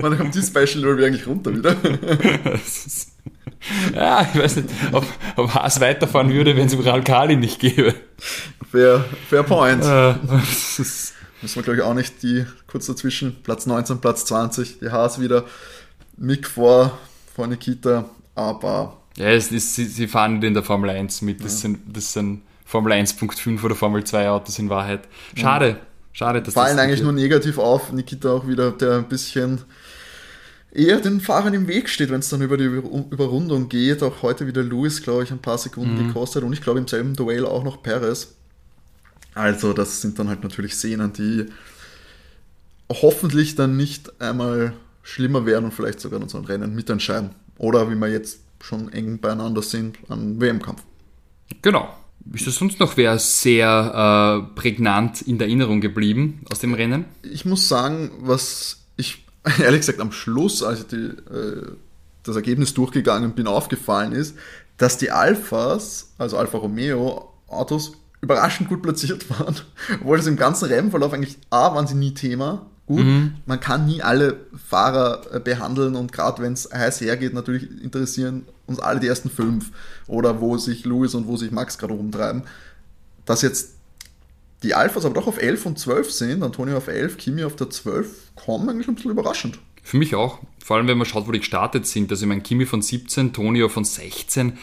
wann 0.01 0.19
kommt 0.19 0.35
die 0.35 0.43
Special 0.43 0.81
Livery 0.81 1.07
eigentlich 1.07 1.29
runter 1.29 1.55
wieder? 1.55 1.77
ja, 3.95 4.29
ich 4.33 4.41
weiß 4.41 4.57
nicht, 4.57 4.71
ob, 4.91 5.07
ob 5.37 5.55
Haas 5.55 5.81
weiterfahren 5.81 6.33
würde, 6.33 6.57
wenn 6.57 6.67
es 6.67 6.75
Ural 6.75 7.05
Kali 7.05 7.37
nicht 7.37 7.61
gäbe. 7.61 7.95
Fair, 8.69 9.05
fair 9.29 9.45
point. 9.45 9.85
Äh, 9.85 10.15
Müssen 11.43 11.57
wir, 11.57 11.63
glaube 11.63 11.77
ich, 11.79 11.83
auch 11.83 11.95
nicht 11.95 12.23
die 12.23 12.45
kurz 12.67 12.87
dazwischen, 12.87 13.37
Platz 13.43 13.65
19, 13.67 14.01
Platz 14.01 14.25
20, 14.27 14.81
die 14.81 14.91
Haas 14.91 15.21
wieder. 15.21 15.45
Mick 16.21 16.47
vor, 16.47 16.99
vor 17.35 17.47
Nikita, 17.47 18.09
aber. 18.35 18.99
Ja, 19.17 19.31
es 19.31 19.51
ist, 19.51 19.75
sie, 19.75 19.87
sie 19.87 20.07
fahren 20.07 20.35
nicht 20.35 20.45
in 20.45 20.55
der 20.55 20.63
Formel 20.63 20.91
1 20.91 21.23
mit. 21.23 21.43
Das, 21.43 21.55
ja. 21.55 21.59
sind, 21.61 21.81
das 21.97 22.13
sind 22.13 22.43
Formel 22.65 22.93
1.5 22.93 23.63
oder 23.65 23.75
Formel 23.75 24.05
2 24.05 24.29
Autos 24.29 24.59
in 24.59 24.69
Wahrheit. 24.69 25.09
Schade. 25.35 25.81
Schade, 26.13 26.43
dass 26.43 26.55
Fallen 26.55 26.77
das 26.77 26.85
eigentlich 26.85 27.03
nur 27.03 27.13
negativ 27.13 27.59
auf. 27.59 27.93
Nikita 27.93 28.31
auch 28.31 28.47
wieder, 28.47 28.71
der 28.73 28.99
ein 28.99 29.09
bisschen 29.09 29.63
eher 30.73 31.01
den 31.01 31.21
Fahrern 31.21 31.55
im 31.55 31.67
Weg 31.69 31.89
steht, 31.89 32.11
wenn 32.11 32.21
es 32.21 32.29
dann 32.29 32.43
über 32.43 32.57
die 32.57 32.65
Überrundung 32.65 33.69
geht. 33.69 34.03
Auch 34.03 34.23
heute 34.23 34.47
wieder 34.47 34.63
Lewis, 34.63 35.03
glaube 35.03 35.25
ich, 35.25 35.31
ein 35.31 35.39
paar 35.39 35.59
Sekunden 35.59 35.95
mhm. 35.95 36.09
gekostet 36.09 36.43
und 36.43 36.53
ich 36.53 36.61
glaube 36.61 36.79
im 36.79 36.89
selben 36.89 37.17
Duell 37.17 37.47
auch 37.47 37.65
noch 37.65 37.83
Perez. 37.83 38.35
Also 39.35 39.73
das 39.73 40.03
sind 40.03 40.19
dann 40.19 40.29
halt 40.29 40.43
natürlich 40.43 40.75
Szenen, 40.75 41.13
die 41.13 41.47
hoffentlich 42.91 43.55
dann 43.55 43.77
nicht 43.77 44.21
einmal 44.21 44.75
schlimmer 45.03 45.47
werden 45.47 45.67
und 45.67 45.73
vielleicht 45.73 46.01
sogar 46.01 46.21
unseren 46.21 46.45
Rennen 46.45 46.75
mitentscheiden. 46.75 47.31
Oder 47.59 47.91
wie 47.91 47.95
wir 47.95 48.09
jetzt 48.09 48.41
schon 48.61 48.93
eng 48.93 49.19
beieinander 49.19 49.63
sind, 49.63 49.99
an 50.09 50.41
WM-Kampf. 50.41 50.83
Genau. 51.63 51.89
Ist 52.33 52.47
das 52.47 52.57
sonst 52.57 52.79
noch 52.81 52.97
wer 52.97 53.19
sehr 53.19 54.47
äh, 54.47 54.55
prägnant 54.55 55.23
in 55.23 55.39
der 55.39 55.49
Erinnerung 55.49 55.81
geblieben 55.81 56.45
aus 56.51 56.61
dem 56.61 56.75
Rennen? 56.75 57.07
Ich 57.23 57.45
muss 57.45 57.69
sagen, 57.69 58.11
was 58.21 58.83
ich 58.97 59.25
ehrlich 59.59 59.81
gesagt 59.81 60.01
am 60.01 60.13
Schluss, 60.13 60.63
als 60.63 60.81
ich 60.81 60.87
die, 60.89 60.97
äh, 60.97 61.73
das 62.23 62.37
Ergebnis 62.37 62.75
durchgegangen 62.75 63.33
bin, 63.33 63.47
aufgefallen 63.47 64.13
ist, 64.13 64.37
dass 64.77 64.99
die 64.99 65.11
Alphas, 65.11 66.13
also 66.19 66.37
Alfa 66.37 66.59
Romeo 66.59 67.33
Autos, 67.49 67.97
überraschend 68.21 68.69
gut 68.69 68.83
platziert 68.83 69.29
waren, 69.39 69.57
obwohl 70.01 70.19
das 70.19 70.27
im 70.27 70.37
ganzen 70.37 70.67
Rennverlauf 70.67 71.13
eigentlich 71.13 71.39
A, 71.49 71.75
waren 71.75 71.87
sie 71.87 71.95
nie 71.95 72.15
Thema. 72.15 72.67
Gut, 72.91 73.05
mhm. 73.05 73.35
man 73.47 73.61
kann 73.61 73.87
nie 73.87 74.03
alle 74.03 74.41
Fahrer 74.69 75.23
äh, 75.33 75.39
behandeln 75.39 75.95
und 75.95 76.11
gerade 76.11 76.43
wenn 76.43 76.55
es 76.55 76.69
heiß 76.73 77.01
hergeht, 77.03 77.35
natürlich 77.35 77.69
interessieren 77.85 78.47
uns 78.67 78.81
alle 78.81 78.99
die 78.99 79.07
ersten 79.07 79.31
fünf 79.31 79.71
oder 80.09 80.41
wo 80.41 80.59
sich 80.59 80.85
Lewis 80.85 81.15
und 81.15 81.29
wo 81.29 81.37
sich 81.37 81.53
Max 81.53 81.79
gerade 81.79 81.95
rumtreiben. 81.95 82.43
Dass 83.27 83.43
jetzt 83.43 83.75
die 84.65 84.75
Alphas 84.75 85.05
aber 85.05 85.15
doch 85.15 85.29
auf 85.29 85.41
11 85.41 85.67
und 85.67 85.79
12 85.79 86.11
sind, 86.11 86.43
Antonio 86.43 86.79
auf 86.79 86.89
11, 86.89 87.17
Kimi 87.17 87.45
auf 87.45 87.55
der 87.55 87.71
12, 87.71 88.33
kommen 88.35 88.69
eigentlich 88.69 88.89
ein 88.89 88.97
bisschen 88.97 89.13
überraschend. 89.13 89.61
Für 89.85 89.97
mich 89.97 90.17
auch. 90.17 90.41
Vor 90.65 90.77
allem, 90.77 90.89
wenn 90.89 90.99
man 90.99 91.07
schaut, 91.07 91.29
wo 91.29 91.31
die 91.31 91.39
gestartet 91.39 91.87
sind. 91.87 92.11
Also, 92.11 92.25
ich 92.25 92.29
meine, 92.29 92.41
Kimi 92.41 92.67
von 92.67 92.83
17, 92.83 93.33
Tonio 93.33 93.69
von 93.69 93.85
16, 93.85 94.59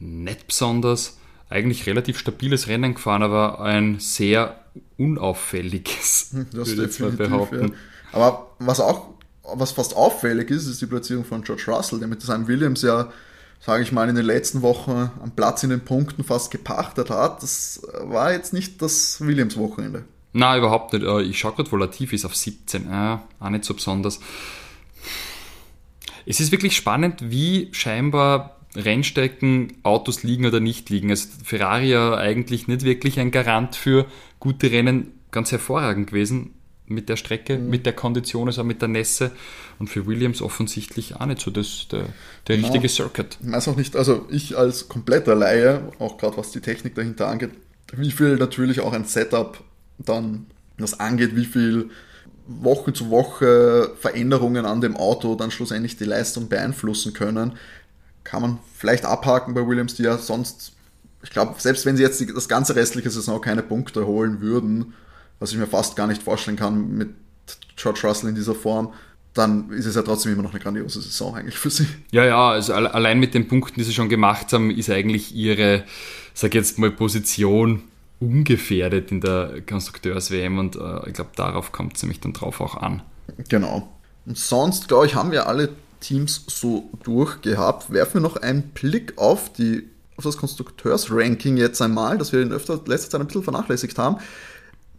nicht 0.00 0.48
besonders. 0.48 1.17
Eigentlich 1.50 1.86
relativ 1.86 2.18
stabiles 2.18 2.68
Rennen 2.68 2.94
gefahren, 2.94 3.22
aber 3.22 3.60
ein 3.60 4.00
sehr 4.00 4.64
unauffälliges. 4.96 6.34
Das 6.52 6.76
würde 6.76 6.90
ich 6.90 7.00
mal 7.00 7.10
behaupten. 7.10 7.68
Ja. 7.68 7.74
Aber 8.12 8.50
was 8.58 8.80
auch, 8.80 9.14
was 9.42 9.72
fast 9.72 9.96
auffällig 9.96 10.50
ist, 10.50 10.66
ist 10.66 10.80
die 10.80 10.86
Platzierung 10.86 11.24
von 11.24 11.42
George 11.42 11.64
Russell, 11.68 11.98
der 11.98 12.08
mit 12.08 12.20
seinem 12.22 12.48
Williams 12.48 12.82
ja 12.82 13.10
sage 13.60 13.82
ich 13.82 13.92
mal, 13.92 14.08
in 14.08 14.14
den 14.14 14.24
letzten 14.24 14.62
Wochen 14.62 15.10
einen 15.22 15.32
Platz 15.34 15.62
in 15.62 15.70
den 15.70 15.80
Punkten 15.84 16.24
fast 16.24 16.50
gepachtet 16.50 17.10
hat. 17.10 17.42
Das 17.42 17.82
war 18.00 18.32
jetzt 18.32 18.52
nicht 18.52 18.80
das 18.82 19.20
Williams-Wochenende. 19.20 20.04
Na, 20.32 20.56
überhaupt 20.56 20.92
nicht. 20.92 21.04
Äh, 21.04 21.22
ich 21.22 21.38
schaue 21.38 21.52
gerade, 21.52 21.70
volativ 21.70 22.12
ist 22.12 22.24
auf 22.24 22.36
17. 22.36 22.88
Ja, 22.90 23.22
auch 23.40 23.50
nicht 23.50 23.64
so 23.64 23.74
besonders. 23.74 24.20
Es 26.26 26.40
ist 26.40 26.52
wirklich 26.52 26.76
spannend, 26.76 27.30
wie 27.30 27.70
scheinbar 27.72 28.57
Rennstecken, 28.76 29.74
Autos 29.82 30.22
liegen 30.22 30.46
oder 30.46 30.60
nicht 30.60 30.90
liegen. 30.90 31.10
Also 31.10 31.28
Ferrari 31.44 31.90
ja 31.90 32.14
eigentlich 32.14 32.68
nicht 32.68 32.82
wirklich 32.82 33.18
ein 33.18 33.30
Garant 33.30 33.76
für 33.76 34.06
gute 34.40 34.70
Rennen, 34.70 35.12
ganz 35.30 35.52
hervorragend 35.52 36.08
gewesen 36.08 36.54
mit 36.86 37.08
der 37.08 37.16
Strecke, 37.16 37.58
mhm. 37.58 37.70
mit 37.70 37.86
der 37.86 37.92
Kondition, 37.92 38.48
also 38.48 38.64
mit 38.64 38.80
der 38.80 38.88
Nässe. 38.88 39.30
Und 39.78 39.88
für 39.88 40.06
Williams 40.06 40.42
offensichtlich 40.42 41.16
auch 41.16 41.26
nicht 41.26 41.40
so 41.40 41.50
das, 41.50 41.86
der, 41.90 42.04
der 42.46 42.56
genau. 42.56 42.68
richtige 42.68 42.88
Circuit. 42.88 43.38
Ich 43.40 43.52
weiß 43.52 43.68
auch 43.68 43.76
nicht, 43.76 43.96
also 43.96 44.26
ich 44.30 44.56
als 44.56 44.88
kompletter 44.88 45.34
Laie, 45.34 45.82
auch 45.98 46.18
gerade 46.18 46.36
was 46.36 46.50
die 46.50 46.60
Technik 46.60 46.94
dahinter 46.94 47.28
angeht, 47.28 47.50
wie 47.92 48.10
viel 48.10 48.36
natürlich 48.36 48.80
auch 48.80 48.92
ein 48.92 49.04
Setup 49.04 49.62
dann 49.98 50.46
das 50.78 51.00
angeht, 51.00 51.34
wie 51.36 51.44
viel 51.44 51.90
Woche 52.46 52.92
zu 52.92 53.10
Woche 53.10 53.92
Veränderungen 54.00 54.64
an 54.64 54.80
dem 54.80 54.96
Auto 54.96 55.34
dann 55.34 55.50
schlussendlich 55.50 55.96
die 55.96 56.04
Leistung 56.04 56.48
beeinflussen 56.48 57.12
können, 57.12 57.52
kann 58.28 58.42
man 58.42 58.58
vielleicht 58.76 59.06
abhaken 59.06 59.54
bei 59.54 59.66
Williams, 59.66 59.94
die 59.94 60.02
ja 60.02 60.18
sonst, 60.18 60.72
ich 61.22 61.30
glaube, 61.30 61.54
selbst 61.58 61.86
wenn 61.86 61.96
sie 61.96 62.02
jetzt 62.02 62.20
die, 62.20 62.26
das 62.26 62.48
ganze 62.48 62.76
restliche 62.76 63.08
Saison 63.08 63.40
keine 63.40 63.62
Punkte 63.62 64.06
holen 64.06 64.42
würden, 64.42 64.92
was 65.38 65.50
ich 65.52 65.56
mir 65.56 65.66
fast 65.66 65.96
gar 65.96 66.06
nicht 66.06 66.22
vorstellen 66.22 66.58
kann 66.58 66.90
mit 66.90 67.08
George 67.76 68.00
Russell 68.04 68.28
in 68.28 68.34
dieser 68.34 68.54
Form, 68.54 68.92
dann 69.32 69.70
ist 69.70 69.86
es 69.86 69.94
ja 69.94 70.02
trotzdem 70.02 70.32
immer 70.32 70.42
noch 70.42 70.50
eine 70.50 70.60
grandiose 70.60 71.00
Saison 71.00 71.36
eigentlich 71.36 71.58
für 71.58 71.70
sie. 71.70 71.86
Ja, 72.10 72.24
ja, 72.24 72.50
also 72.50 72.74
allein 72.74 73.18
mit 73.18 73.32
den 73.32 73.48
Punkten, 73.48 73.80
die 73.80 73.84
sie 73.84 73.94
schon 73.94 74.10
gemacht 74.10 74.52
haben, 74.52 74.70
ist 74.70 74.90
eigentlich 74.90 75.34
ihre, 75.34 75.84
sag 76.34 76.54
jetzt 76.54 76.78
mal, 76.78 76.90
Position 76.90 77.82
ungefährdet 78.20 79.10
in 79.10 79.22
der 79.22 79.62
Konstrukteurs-WM 79.66 80.58
und 80.58 80.76
äh, 80.76 81.08
ich 81.08 81.14
glaube, 81.14 81.30
darauf 81.34 81.72
kommt 81.72 81.96
es 81.96 82.02
nämlich 82.02 82.20
dann 82.20 82.34
drauf 82.34 82.60
auch 82.60 82.76
an. 82.76 83.02
Genau. 83.48 83.88
Und 84.26 84.36
sonst, 84.36 84.88
glaube 84.88 85.06
ich, 85.06 85.14
haben 85.14 85.30
wir 85.30 85.46
alle 85.46 85.70
Teams 86.00 86.44
so 86.48 86.90
durchgehabt. 87.02 87.92
Werfen 87.92 88.14
wir 88.14 88.20
noch 88.20 88.36
einen 88.36 88.70
Blick 88.70 89.16
auf, 89.16 89.52
die, 89.52 89.88
auf 90.16 90.24
das 90.24 90.36
Konstrukteurs-Ranking 90.36 91.56
jetzt 91.56 91.82
einmal, 91.82 92.18
das 92.18 92.32
wir 92.32 92.42
in 92.42 92.52
öfter 92.52 92.80
letzter 92.86 93.10
Zeit 93.10 93.20
ein 93.20 93.26
bisschen 93.26 93.44
vernachlässigt 93.44 93.98
haben 93.98 94.18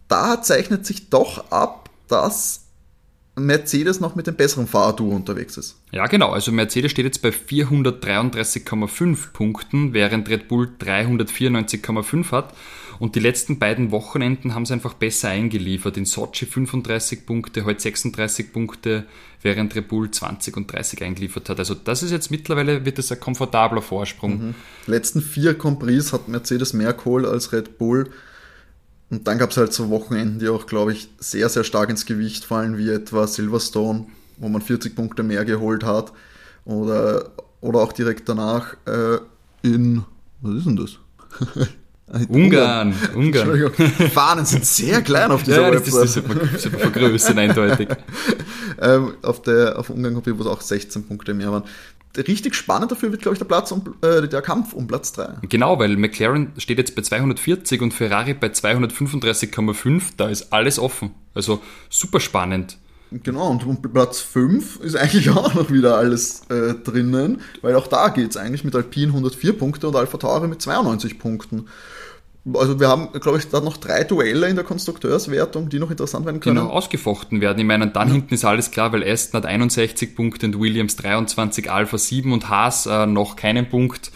da 0.10 0.42
zeichnet 0.42 0.86
sich 0.86 1.10
doch 1.10 1.50
ab, 1.52 1.90
dass 2.10 2.66
Mercedes 3.36 4.02
noch 4.02 4.16
mit 4.16 4.28
dem 4.28 4.36
besseren 4.36 4.68
Fahrerduo 4.68 5.16
unterwegs 5.16 5.56
ist. 5.56 5.78
Ja, 5.92 6.08
genau. 6.08 6.32
Also 6.32 6.52
Mercedes 6.52 6.92
steht 6.92 7.06
jetzt 7.06 7.22
bei 7.22 7.30
433,5 7.30 9.32
Punkten, 9.32 9.94
während 9.94 10.28
Red 10.28 10.50
Bull 10.50 10.70
394,5 10.78 12.32
hat. 12.32 12.54
Und 13.00 13.16
die 13.16 13.22
letzten 13.22 13.60
beiden 13.60 13.92
Wochenenden 13.92 14.54
haben 14.54 14.66
sie 14.66 14.74
einfach 14.74 14.94
besser 14.94 15.30
eingeliefert. 15.30 15.96
In 15.96 16.06
Sochi 16.06 16.46
35 16.46 17.26
Punkte, 17.26 17.64
heute 17.64 17.80
36 17.80 18.52
Punkte, 18.52 19.06
während 19.42 19.74
Red 19.76 19.88
Bull 19.88 20.12
20 20.12 20.58
und 20.58 20.72
30 20.72 21.02
eingeliefert 21.04 21.48
hat. 21.50 21.60
Also 21.60 21.76
das 21.76 22.04
ist 22.04 22.12
jetzt 22.12 22.30
mittlerweile, 22.30 22.86
wird 22.86 22.98
das 22.98 23.12
ein 23.12 23.20
komfortabler 23.20 23.82
Vorsprung. 23.82 24.48
Mhm. 24.48 24.56
Letzten 24.86 25.22
vier 25.22 25.58
Compris 25.58 26.12
hat 26.12 26.28
Mercedes 26.28 26.74
mehr 26.74 26.94
Kohl 26.94 27.26
als 27.26 27.54
Red 27.54 27.78
Bull. 27.78 28.10
Und 29.10 29.28
dann 29.28 29.40
gab 29.40 29.52
es 29.52 29.58
halt 29.58 29.74
so 29.74 29.90
Wochenenden, 29.90 30.40
die 30.40 30.50
auch, 30.50 30.68
glaube 30.68 30.92
ich, 30.92 31.10
sehr, 31.20 31.48
sehr 31.48 31.64
stark 31.64 31.90
ins 31.90 32.06
Gewicht 32.06 32.44
fallen, 32.44 32.78
wie 32.78 32.90
etwa 32.90 33.26
Silverstone, 33.28 34.08
wo 34.38 34.50
man 34.50 34.62
40 34.62 34.96
Punkte 34.96 35.24
mehr 35.24 35.46
geholt 35.46 35.86
hat. 35.86 36.12
Oder, 36.66 37.32
oder 37.62 37.80
auch 37.80 37.94
direkt 37.94 38.28
danach 38.28 38.76
äh, 38.86 39.20
in, 39.64 40.04
was 40.42 40.56
ist 40.56 40.66
denn 40.66 40.76
das? 40.76 41.00
Ungarn, 42.28 42.94
Ungarn. 43.16 43.50
Entschuldigung. 43.60 44.10
Fahnen 44.14 44.46
sind 44.46 44.66
sehr 44.66 45.02
klein 45.02 45.32
auf 45.32 45.44
dieser 45.44 45.62
ja, 45.62 45.72
Website. 45.72 45.94
Das 45.94 46.04
ist 46.04 46.14
super, 46.14 46.58
super 46.58 46.80
vergrößert, 46.80 47.38
eindeutig. 47.38 47.90
ähm, 48.82 49.14
auf 49.22 49.42
der 49.42 49.78
auf 49.78 49.90
Ungarn 49.90 50.16
wo 50.16 50.42
es 50.42 50.48
auch 50.48 50.62
16 50.62 51.06
Punkte 51.08 51.34
mehr 51.34 51.52
waren 51.52 51.64
richtig 52.18 52.56
spannend 52.56 52.92
dafür 52.92 53.12
wird, 53.12 53.22
glaube 53.22 53.36
ich, 53.36 53.40
der 53.40 53.46
Platz 53.46 53.72
um, 53.72 53.96
äh, 54.02 54.28
der 54.28 54.42
Kampf 54.42 54.74
um 54.74 54.88
Platz 54.88 55.14
3. 55.14 55.48
Genau, 55.48 55.80
weil 55.80 55.96
McLaren 55.96 56.52
steht 56.58 56.78
jetzt 56.78 56.96
bei 56.96 57.02
240 57.02 57.82
und 57.82 57.94
Ferrari 57.94 58.34
bei 58.34 58.48
235,5. 58.48 60.02
Da 60.18 60.28
ist 60.30 60.52
alles 60.52 60.80
offen. 60.80 61.12
Also 61.34 61.62
super 61.90 62.20
spannend. 62.20 62.78
Genau, 63.12 63.50
und 63.50 63.94
Platz 63.94 64.20
5 64.22 64.82
ist 64.82 64.96
eigentlich 64.96 65.30
auch 65.32 65.54
noch 65.54 65.72
wieder 65.72 65.98
alles 65.98 66.42
äh, 66.50 66.76
drinnen, 66.76 67.42
weil 67.62 67.76
auch 67.76 67.88
da 67.88 68.10
geht 68.10 68.32
es 68.32 68.38
eigentlich 68.38 68.64
mit 68.64 68.76
Alpine 68.76 69.08
104 69.08 69.58
Punkte 69.58 69.88
und 69.88 69.96
Alpha 69.96 70.18
Tauri 70.18 70.48
mit 70.48 70.62
92 70.62 71.18
Punkten 71.18 71.66
also 72.54 72.80
wir 72.80 72.88
haben, 72.88 73.12
glaube 73.20 73.38
ich, 73.38 73.50
da 73.50 73.60
noch 73.60 73.78
drei 73.78 74.04
Duelle 74.04 74.48
in 74.48 74.56
der 74.56 74.66
Konstrukteurswertung, 74.66 75.70
die 75.70 75.80
noch 75.80 75.92
interessant 75.92 76.26
werden 76.26 76.40
können. 76.40 76.56
Die 76.56 76.62
noch 76.62 76.72
ausgefochten 76.72 77.42
werden. 77.42 77.60
Ich 77.60 77.66
meine, 77.66 77.88
dann 77.88 78.08
ja. 78.08 78.14
hinten 78.14 78.34
ist 78.34 78.46
alles 78.46 78.72
klar, 78.72 78.92
weil 78.94 79.04
Aston 79.04 79.42
hat 79.42 79.46
61 79.46 80.16
Punkte 80.16 80.46
und 80.48 80.60
Williams 80.60 80.96
23, 80.96 81.70
Alpha 81.70 81.98
7 81.98 82.32
und 82.32 82.50
Haas 82.50 82.86
äh, 82.86 83.06
noch 83.06 83.36
keinen 83.36 83.70
Punkt. 83.70 84.12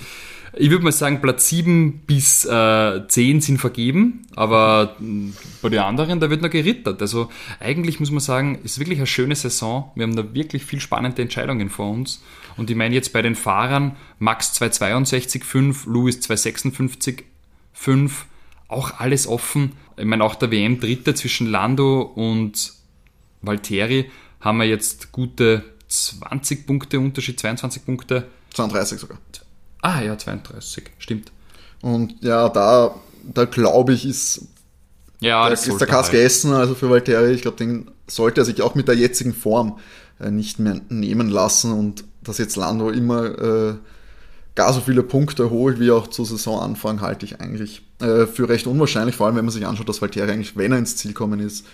Ich 0.55 0.69
würde 0.69 0.83
mal 0.83 0.91
sagen, 0.91 1.19
Platz 1.19 1.49
7 1.49 2.03
bis 2.05 2.45
äh, 2.45 3.07
10 3.07 3.41
sind 3.41 3.57
vergeben, 3.57 4.21
aber 4.35 4.95
äh, 5.01 5.31
bei 5.63 5.69
den 5.69 5.79
anderen, 5.79 6.19
da 6.19 6.29
wird 6.29 6.43
noch 6.43 6.49
gerittert. 6.51 7.01
Also 7.01 7.29
eigentlich 7.59 7.99
muss 7.99 8.11
man 8.11 8.19
sagen, 8.19 8.59
ist 8.63 8.77
wirklich 8.77 8.99
eine 8.99 9.07
schöne 9.07 9.35
Saison. 9.35 9.91
Wir 9.95 10.03
haben 10.03 10.15
da 10.15 10.35
wirklich 10.35 10.63
viel 10.63 10.79
spannende 10.79 11.23
Entscheidungen 11.23 11.71
vor 11.71 11.89
uns. 11.89 12.21
Und 12.55 12.69
ich 12.69 12.75
meine 12.75 12.93
jetzt 12.93 13.13
bei 13.13 13.23
den 13.23 13.33
Fahrern, 13.33 13.95
Max 14.19 14.53
262,5, 14.61 15.91
Lewis 15.91 16.21
256, 16.21 17.23
5, 17.73 18.25
auch 18.67 18.99
alles 18.99 19.25
offen. 19.25 19.71
Ich 19.97 20.05
meine, 20.05 20.23
auch 20.23 20.35
der 20.35 20.51
WM-Dritte 20.51 21.15
zwischen 21.15 21.47
Lando 21.47 22.01
und 22.01 22.73
Valtteri 23.41 24.11
haben 24.39 24.59
wir 24.59 24.65
jetzt 24.65 25.11
gute 25.11 25.63
20 25.87 26.67
Punkte 26.67 26.99
Unterschied, 26.99 27.39
22 27.39 27.85
Punkte. 27.85 28.27
32 28.53 28.99
sogar. 28.99 29.17
Ah 29.83 30.01
ja, 30.01 30.17
32, 30.17 30.91
stimmt. 30.97 31.31
Und 31.81 32.15
ja, 32.21 32.47
da, 32.47 32.95
da 33.23 33.43
glaube 33.43 33.93
ich, 33.93 34.05
ist, 34.05 34.47
ja, 35.19 35.45
da 35.45 35.53
ist 35.53 35.67
der 35.67 35.87
Kass 35.87 36.09
gegessen, 36.09 36.53
also 36.53 36.73
für 36.73 36.89
Valtteri. 36.89 37.33
Ich 37.33 37.41
glaube, 37.41 37.57
den 37.57 37.91
sollte 38.07 38.41
er 38.41 38.45
sich 38.45 38.61
auch 38.61 38.75
mit 38.75 38.87
der 38.87 38.95
jetzigen 38.95 39.33
Form 39.33 39.79
äh, 40.21 40.31
nicht 40.31 40.57
mehr 40.57 40.79
nehmen 40.87 41.29
lassen 41.29 41.73
und 41.73 42.05
dass 42.21 42.37
jetzt 42.37 42.55
Lando 42.55 42.89
immer 42.91 43.25
äh, 43.25 43.73
gar 44.55 44.71
so 44.71 44.79
viele 44.79 45.03
Punkte 45.03 45.49
holt 45.49 45.81
wie 45.81 45.91
auch 45.91 46.07
zu 46.07 46.23
Saisonanfang, 46.23 47.01
halte 47.01 47.25
ich 47.25 47.41
eigentlich 47.41 47.81
äh, 47.99 48.25
für 48.25 48.47
recht 48.47 48.67
unwahrscheinlich, 48.67 49.17
vor 49.17 49.27
allem 49.27 49.35
wenn 49.35 49.43
man 49.43 49.53
sich 49.53 49.67
anschaut, 49.67 49.89
dass 49.89 50.01
Valtteri 50.01 50.31
eigentlich, 50.31 50.55
wenn 50.55 50.71
er 50.71 50.77
ins 50.77 50.95
Ziel 50.95 51.11
kommen 51.11 51.41
ist, 51.41 51.65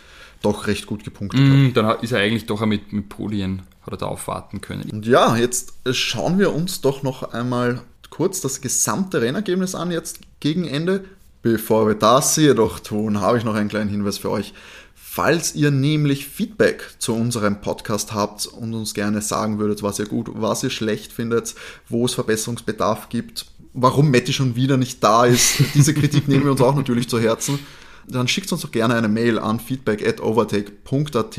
doch 0.42 0.66
recht 0.66 0.88
gut 0.88 1.04
gepunktet 1.04 1.42
mm, 1.42 1.68
hat. 1.68 1.78
Dann 1.78 2.00
ist 2.00 2.12
er 2.12 2.22
eigentlich 2.22 2.48
doch 2.48 2.66
mit, 2.66 2.92
mit 2.92 3.08
Polien, 3.10 3.62
hat 3.84 3.94
er 3.94 3.98
da 3.98 4.06
aufwarten 4.08 4.62
können. 4.62 4.90
Und 4.90 5.06
ja, 5.06 5.36
jetzt 5.36 5.74
schauen 5.92 6.40
wir 6.40 6.56
uns 6.56 6.82
doch 6.82 7.04
noch 7.04 7.34
einmal 7.34 7.84
kurz 8.10 8.42
das 8.42 8.62
gesamte 8.62 9.22
Rennergebnis 9.22 9.76
an, 9.76 9.92
jetzt 9.92 10.20
gegen 10.40 10.66
Ende. 10.66 11.06
Bevor 11.42 11.88
wir 11.88 11.96
das 11.96 12.36
jedoch 12.36 12.80
tun, 12.80 13.22
habe 13.22 13.38
ich 13.38 13.44
noch 13.44 13.56
einen 13.56 13.70
kleinen 13.70 13.90
Hinweis 13.90 14.18
für 14.18 14.30
euch. 14.30 14.54
Falls 14.94 15.56
ihr 15.56 15.72
nämlich 15.72 16.28
Feedback 16.28 16.96
zu 17.00 17.16
unserem 17.16 17.62
Podcast 17.62 18.14
habt 18.14 18.46
und 18.46 18.74
uns 18.74 18.94
gerne 18.94 19.22
sagen 19.22 19.58
würdet, 19.58 19.82
was 19.82 20.00
ihr 20.00 20.06
gut, 20.06 20.30
was 20.34 20.64
ihr 20.64 20.70
schlecht 20.70 21.12
findet, 21.12 21.56
wo 21.88 22.06
es 22.06 22.14
Verbesserungsbedarf 22.14 23.10
gibt, 23.10 23.46
warum 23.74 24.12
Matti 24.12 24.34
schon 24.34 24.56
wieder 24.56 24.78
nicht 24.78 25.04
da 25.04 25.26
ist, 25.26 25.56
diese 25.74 25.94
Kritik 25.94 26.28
nehmen 26.28 26.44
wir 26.44 26.52
uns 26.52 26.62
auch 26.62 26.76
natürlich 26.76 27.10
zu 27.10 27.20
Herzen. 27.20 27.60
Dann 28.08 28.28
schickt 28.28 28.52
uns 28.52 28.62
doch 28.62 28.72
gerne 28.72 28.96
eine 28.96 29.08
Mail 29.08 29.40
an 29.40 29.60
feedback 29.60 30.06
at 30.08 30.22
overtake.at 30.22 31.38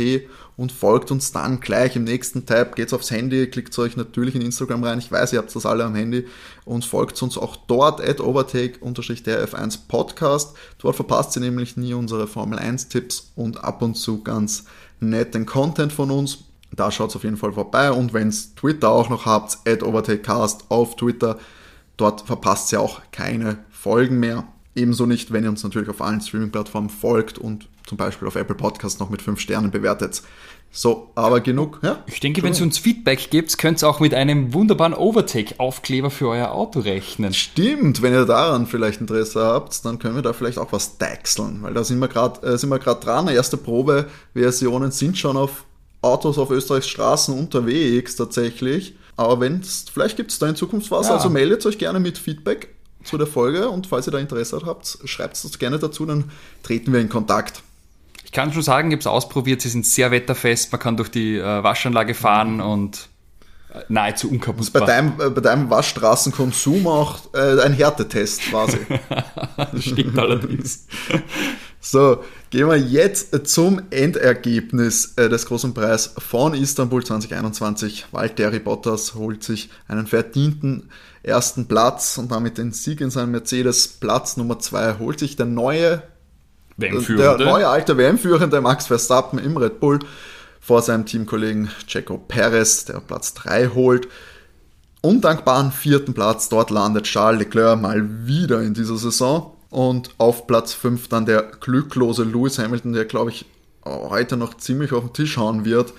und 0.57 0.73
folgt 0.73 1.11
uns 1.11 1.33
dann 1.33 1.61
gleich 1.61 1.97
im 1.97 2.05
nächsten 2.05 2.45
Tab. 2.45 2.77
Geht's 2.77 2.93
aufs 2.93 3.11
Handy, 3.11 3.47
klickt 3.47 3.79
euch 3.79 3.97
natürlich 3.97 4.35
in 4.35 4.43
Instagram 4.43 4.85
rein. 4.85 4.99
Ich 4.99 5.11
weiß, 5.11 5.33
ihr 5.33 5.39
habt 5.39 5.55
das 5.57 5.65
alle 5.65 5.85
am 5.85 5.95
Handy 5.95 6.27
und 6.67 6.85
folgt 6.85 7.23
uns 7.23 7.39
auch 7.39 7.57
dort 7.57 8.01
at 8.01 8.21
overtake-der1 8.21 9.79
Podcast. 9.89 10.55
Dort 10.79 10.97
verpasst 10.97 11.35
ihr 11.37 11.41
nämlich 11.41 11.77
nie 11.77 11.95
unsere 11.95 12.27
Formel 12.27 12.59
1 12.59 12.89
Tipps 12.89 13.33
und 13.37 13.65
ab 13.65 13.81
und 13.81 13.95
zu 13.95 14.23
ganz 14.23 14.65
netten 15.01 15.47
Content 15.47 15.93
von 15.93 16.11
uns. 16.11 16.45
Da 16.73 16.91
schaut 16.91 17.17
auf 17.17 17.25
jeden 17.25 17.37
Fall 17.37 17.53
vorbei 17.53 17.91
und 17.91 18.13
wenn's 18.13 18.55
Twitter 18.55 18.91
auch 18.91 19.09
noch 19.09 19.27
habt, 19.27 19.59
at 19.67 19.83
overtakecast 19.83 20.67
auf 20.69 20.95
Twitter. 20.97 21.39
Dort 21.97 22.23
verpasst 22.23 22.71
ihr 22.73 22.81
auch 22.81 23.01
keine 23.13 23.59
Folgen 23.71 24.21
mehr. 24.21 24.47
Ebenso 24.75 25.07
nicht, 25.07 25.33
wenn 25.33 25.43
ihr 25.43 25.51
uns 25.51 25.65
natürlich 25.65 25.89
auf 25.89 26.01
allen 26.01 26.21
Streaming-Plattformen 26.21 26.91
folgt 26.91 27.39
und 27.39 27.69
zum 27.87 27.99
Beispiel 27.99 28.29
auf 28.29 28.37
Apple 28.37 28.55
Podcast 28.55 29.01
noch 29.01 29.11
mit 29.11 29.21
5 29.21 29.41
Sternen 29.41 29.73
bewertet. 29.73 30.23
So, 30.73 31.11
aber 31.17 31.41
genug. 31.41 31.81
Ja? 31.83 32.05
Ich 32.07 32.21
denke, 32.21 32.45
wenn 32.45 32.55
ihr 32.55 32.63
uns 32.63 32.79
Feedback 32.79 33.31
gibt, 33.31 33.59
könnt 33.59 33.83
ihr 33.83 33.89
auch 33.89 33.99
mit 33.99 34.15
einem 34.15 34.55
wunderbaren 34.55 34.95
Overtake-Aufkleber 34.95 36.11
für 36.11 36.29
euer 36.29 36.53
Auto 36.53 36.79
rechnen. 36.79 37.35
Stimmt, 37.35 38.03
wenn 38.03 38.13
ihr 38.13 38.25
daran 38.25 38.69
vielleicht 38.69 39.01
Interesse 39.01 39.45
habt, 39.45 39.85
dann 39.85 39.99
können 39.99 40.15
wir 40.15 40.23
da 40.23 40.33
vielleicht 40.33 40.59
auch 40.59 40.73
was 40.73 40.99
deichseln, 40.99 41.63
weil 41.63 41.75
da 41.75 41.83
sind 41.83 41.99
wir 41.99 42.07
gerade 42.07 42.47
äh, 42.47 42.57
sind 42.57 42.71
wir 42.71 42.79
gerade 42.79 43.05
dran. 43.05 43.27
Erste 43.27 43.57
Probeversionen 43.57 44.93
sind 44.93 45.19
schon 45.19 45.37
auf 45.37 45.65
Autos 46.03 46.39
auf 46.39 46.53
Österreichs 46.53 46.89
Straßen 46.89 47.37
unterwegs 47.37 48.15
tatsächlich. 48.15 48.95
Aber 49.17 49.41
wenn 49.41 49.63
vielleicht 49.63 50.17
gibt 50.17 50.31
es 50.31 50.39
da 50.39 50.47
in 50.47 50.55
Zukunft 50.55 50.91
was, 50.93 51.09
ja. 51.09 51.17
also 51.17 51.29
meldet 51.29 51.67
euch 51.67 51.79
gerne 51.79 51.99
mit 51.99 52.17
Feedback 52.17 52.69
zu 53.05 53.19
der 53.19 53.27
Folge 53.27 53.69
und 53.69 53.87
falls 53.87 54.07
ihr 54.07 54.11
da 54.11 54.19
Interesse 54.19 54.61
habt, 54.65 54.99
schreibt 55.05 55.37
es 55.37 55.45
uns 55.45 55.59
gerne 55.59 55.79
dazu, 55.79 56.07
dann 56.07 56.31
treten 56.63 56.93
wir 56.93 57.01
in 57.01 57.09
Kontakt. 57.09 57.63
Ich 58.25 58.33
kann 58.33 58.53
schon 58.53 58.63
sagen, 58.63 58.91
ich 58.91 58.95
habe 58.95 59.01
es 59.01 59.07
ausprobiert, 59.07 59.61
sie 59.61 59.69
sind 59.69 59.87
sehr 59.87 60.11
wetterfest, 60.11 60.71
man 60.73 60.81
kann 60.81 60.97
durch 60.97 61.11
die 61.11 61.37
äh, 61.37 61.63
Waschanlage 61.63 62.15
fahren 62.15 62.55
mhm. 62.55 62.61
und 62.61 63.09
äh, 63.73 63.81
nahezu 63.89 64.31
unkaputtbar. 64.31 64.81
Das 64.81 64.87
bei 64.87 64.87
deinem, 64.87 65.21
äh, 65.21 65.31
bei 65.31 65.41
deinem 65.41 65.71
Waschstraßenkonsum 65.71 66.87
auch 66.87 67.19
äh, 67.35 67.61
ein 67.63 67.73
Härtetest 67.73 68.43
quasi. 68.51 68.79
das 69.57 69.85
stimmt 69.85 70.19
allerdings. 70.19 70.87
So, 71.83 72.23
gehen 72.51 72.69
wir 72.69 72.77
jetzt 72.77 73.49
zum 73.49 73.81
Endergebnis 73.89 75.15
äh, 75.17 75.31
des 75.31 75.47
großen 75.47 75.73
Preis 75.73 76.15
von 76.19 76.53
Istanbul 76.53 77.03
2021. 77.03 78.05
Valtteri 78.13 78.59
Bottas 78.59 79.15
holt 79.15 79.43
sich 79.43 79.71
einen 79.89 80.07
verdienten 80.07 80.91
ersten 81.23 81.67
Platz 81.67 82.19
und 82.19 82.31
damit 82.31 82.59
den 82.59 82.73
Sieg 82.73 83.01
in 83.01 83.11
seinem 83.11 83.33
Mercedes. 83.33 83.89
Platz 83.89 84.37
Nummer 84.37 84.59
2 84.59 84.99
holt 84.99 85.19
sich 85.19 85.37
der 85.37 85.47
neue, 85.47 86.03
der 86.77 86.93
neue 87.39 87.69
alte 87.69 87.97
WM-Führende 87.97 88.61
Max 88.61 88.87
Verstappen 88.87 89.39
im 89.39 89.57
Red 89.57 89.81
Bull 89.81 89.99
vor 90.61 90.83
seinem 90.83 91.07
Teamkollegen 91.07 91.71
Checo 91.87 92.19
Perez, 92.19 92.85
der 92.85 93.01
Platz 93.01 93.35
3 93.35 93.69
holt. 93.69 94.09
Undankbaren 95.03 95.73
vierten 95.73 96.13
Platz, 96.13 96.49
dort 96.49 96.71
landet 96.71 97.05
Charles 97.05 97.41
Leclerc 97.41 97.81
mal 97.81 98.27
wieder 98.27 98.61
in 98.63 98.75
dieser 98.75 98.97
Saison. 98.97 99.57
Und 99.71 100.11
auf 100.19 100.47
Platz 100.47 100.73
5 100.75 101.09
dann 101.09 101.27
der 101.27 101.43
glücklose 101.43 102.25
Lewis 102.25 102.59
Hamilton, 102.59 102.93
der 102.93 103.05
glaube 103.05 103.31
ich 103.31 103.47
heute 103.85 104.37
noch 104.37 104.57
ziemlich 104.57 104.93
auf 104.93 105.05
den 105.05 105.13
Tisch 105.13 105.37
hauen 105.37 105.65
wird 105.65 105.93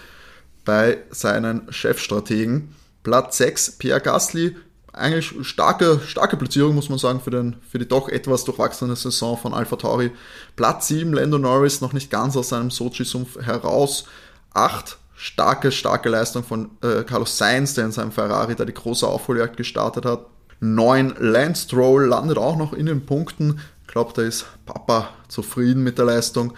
bei 0.65 0.99
seinen 1.09 1.71
Chefstrategen. 1.71 2.75
Platz 3.03 3.37
6 3.37 3.77
Pierre 3.77 4.01
Gasly 4.01 4.55
eigentlich 4.93 5.33
starke, 5.47 6.01
starke 6.05 6.37
Platzierung, 6.37 6.75
muss 6.75 6.89
man 6.89 6.97
sagen, 6.97 7.21
für, 7.21 7.31
den, 7.31 7.55
für 7.69 7.79
die 7.79 7.87
doch 7.87 8.09
etwas 8.09 8.43
durchwachsene 8.43 8.95
Saison 8.95 9.37
von 9.37 9.53
Alpha 9.53 9.77
Tauri. 9.77 10.11
Platz 10.55 10.87
7, 10.87 11.13
Lando 11.13 11.37
Norris, 11.37 11.81
noch 11.81 11.93
nicht 11.93 12.11
ganz 12.11 12.35
aus 12.35 12.49
seinem 12.49 12.71
Sochi-Sumpf 12.71 13.41
heraus. 13.41 14.05
8, 14.53 14.97
starke, 15.15 15.71
starke 15.71 16.09
Leistung 16.09 16.43
von 16.43 16.71
äh, 16.81 17.03
Carlos 17.03 17.37
Sainz, 17.37 17.73
der 17.73 17.85
in 17.85 17.91
seinem 17.91 18.11
Ferrari 18.11 18.55
da 18.55 18.65
die 18.65 18.73
große 18.73 19.07
Aufholjagd 19.07 19.55
gestartet 19.55 20.05
hat. 20.05 20.25
9, 20.59 21.15
Lance 21.19 21.63
Stroll 21.63 22.05
landet 22.05 22.37
auch 22.37 22.57
noch 22.57 22.73
in 22.73 22.85
den 22.85 23.05
Punkten. 23.05 23.61
Ich 23.81 23.87
glaube, 23.87 24.11
da 24.13 24.21
ist 24.21 24.45
Papa 24.65 25.09
zufrieden 25.27 25.83
mit 25.83 25.97
der 25.97 26.05
Leistung. 26.05 26.53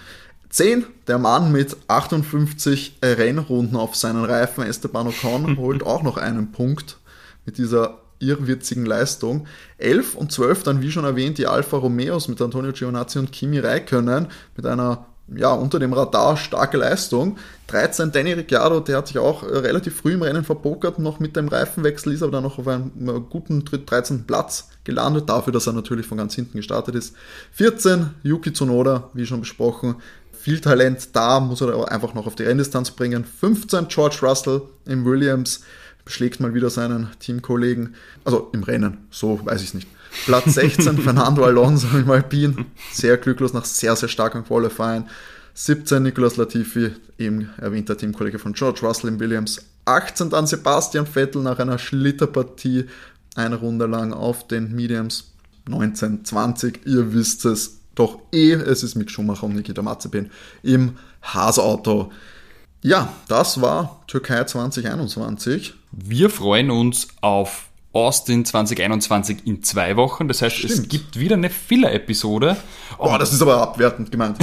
10, 0.50 0.86
der 1.08 1.18
Mann 1.18 1.52
mit 1.52 1.76
58 1.88 3.00
Rennrunden 3.04 3.76
auf 3.76 3.96
seinen 3.96 4.26
Reifen, 4.26 4.64
Esteban 4.64 5.08
Ocon, 5.08 5.58
holt 5.58 5.84
auch 5.84 6.04
noch 6.04 6.18
einen 6.18 6.52
Punkt 6.52 6.98
mit 7.46 7.58
dieser 7.58 8.03
irrwitzigen 8.28 8.86
Leistung. 8.86 9.48
11 9.78 10.16
und 10.16 10.32
12 10.32 10.64
dann, 10.64 10.82
wie 10.82 10.92
schon 10.92 11.06
erwähnt, 11.06 11.38
die 11.38 11.48
Alfa 11.48 11.78
Romeos 11.78 12.28
mit 12.28 12.42
Antonio 12.42 12.72
Giovinazzi 12.72 13.20
und 13.20 13.32
Kimi 13.32 13.60
Räikkönen 13.60 14.28
mit 14.56 14.66
einer 14.66 15.06
ja, 15.36 15.54
unter 15.54 15.80
dem 15.80 15.94
Radar 15.94 16.38
starke 16.38 16.78
Leistung. 16.78 17.38
13 17.68 18.12
Danny 18.12 18.34
Ricciardo, 18.34 18.82
der 18.82 18.98
hat 18.98 19.08
sich 19.08 19.18
auch 19.18 19.44
äh, 19.44 19.58
relativ 19.58 19.96
früh 19.96 20.14
im 20.14 20.22
Rennen 20.22 20.44
verpokert, 20.44 21.00
noch 21.00 21.20
mit 21.20 21.36
dem 21.36 21.48
Reifenwechsel, 21.48 22.14
ist 22.14 22.24
aber 22.24 22.34
dann 22.34 22.44
noch 22.44 22.60
auf 22.60 22.68
einem 22.68 22.92
äh, 23.08 23.20
guten 23.30 23.64
13. 23.64 24.26
Platz 24.26 24.70
gelandet, 24.84 25.30
dafür, 25.30 25.54
dass 25.54 25.68
er 25.68 25.74
natürlich 25.74 26.06
von 26.06 26.18
ganz 26.18 26.36
hinten 26.36 26.58
gestartet 26.58 26.96
ist. 26.96 27.16
14 27.54 28.12
Yuki 28.24 28.52
Tsunoda, 28.52 29.10
wie 29.14 29.26
schon 29.26 29.40
besprochen, 29.40 29.96
viel 30.32 30.60
Talent 30.60 31.16
da, 31.16 31.40
muss 31.40 31.62
er 31.62 31.90
einfach 31.90 32.14
noch 32.14 32.28
auf 32.28 32.36
die 32.36 32.44
Renndistanz 32.44 32.92
bringen. 32.92 33.24
15 33.24 33.88
George 33.88 34.18
Russell 34.24 34.64
im 34.86 35.06
Williams, 35.06 35.64
schlägt 36.06 36.40
mal 36.40 36.54
wieder 36.54 36.70
seinen 36.70 37.10
Teamkollegen, 37.20 37.96
also 38.26 38.50
im 38.54 38.64
Rennen, 38.64 38.98
so 39.10 39.40
weiß 39.44 39.62
ich 39.62 39.70
es 39.70 39.74
nicht. 39.74 39.88
Platz 40.26 40.54
16, 40.54 40.98
Fernando 41.00 41.44
Alonso 41.44 41.88
im 41.98 42.10
Alpin, 42.10 42.66
sehr 42.92 43.18
glücklos 43.18 43.54
nach 43.54 43.66
sehr, 43.66 43.96
sehr 43.96 44.10
starkem 44.10 44.46
Qualifying. 44.46 45.06
17, 45.56 46.02
Nicolas 46.02 46.38
Latifi, 46.38 46.92
eben 47.18 47.50
erwähnter 47.58 47.96
Teamkollege 47.96 48.40
von 48.40 48.54
George 48.54 48.80
Russell 48.82 49.10
im 49.10 49.20
Williams. 49.20 49.62
18 49.86 50.30
dann 50.30 50.48
Sebastian 50.48 51.06
Vettel 51.06 51.44
nach 51.44 51.60
einer 51.60 51.78
Schlitterpartie, 51.78 52.86
eine 53.36 53.58
Runde 53.58 53.86
lang 53.86 54.14
auf 54.14 54.48
den 54.48 54.74
Mediums. 54.74 55.32
19, 55.68 56.26
20, 56.26 56.86
ihr 56.86 57.14
wisst 57.14 57.46
es 57.46 57.80
doch 57.96 58.20
eh, 58.32 58.54
es 58.54 58.84
ist 58.84 58.96
Mick 58.96 59.12
Schumacher 59.12 59.46
und 59.46 59.56
Nikita 59.56 59.82
Mazepin 59.82 60.30
im 60.64 60.98
Haas-Auto. 61.22 62.12
Ja, 62.84 63.14
das 63.30 63.62
war 63.62 64.04
Türkei 64.08 64.44
2021. 64.44 65.74
Wir 65.94 66.30
freuen 66.30 66.70
uns 66.70 67.08
auf 67.22 67.70
Austin 67.94 68.44
2021 68.44 69.48
in 69.48 69.64
zwei 69.64 69.96
Wochen. 69.96 70.28
Das 70.28 70.42
heißt, 70.42 70.58
Stimmt. 70.58 70.74
es 70.74 70.88
gibt 70.90 71.18
wieder 71.18 71.38
eine 71.38 71.50
Filler-Episode. 71.50 72.58
Oh, 72.98 73.16
das 73.18 73.32
ist 73.32 73.42
aber 73.42 73.62
abwertend 73.62 74.12
gemeint. 74.12 74.38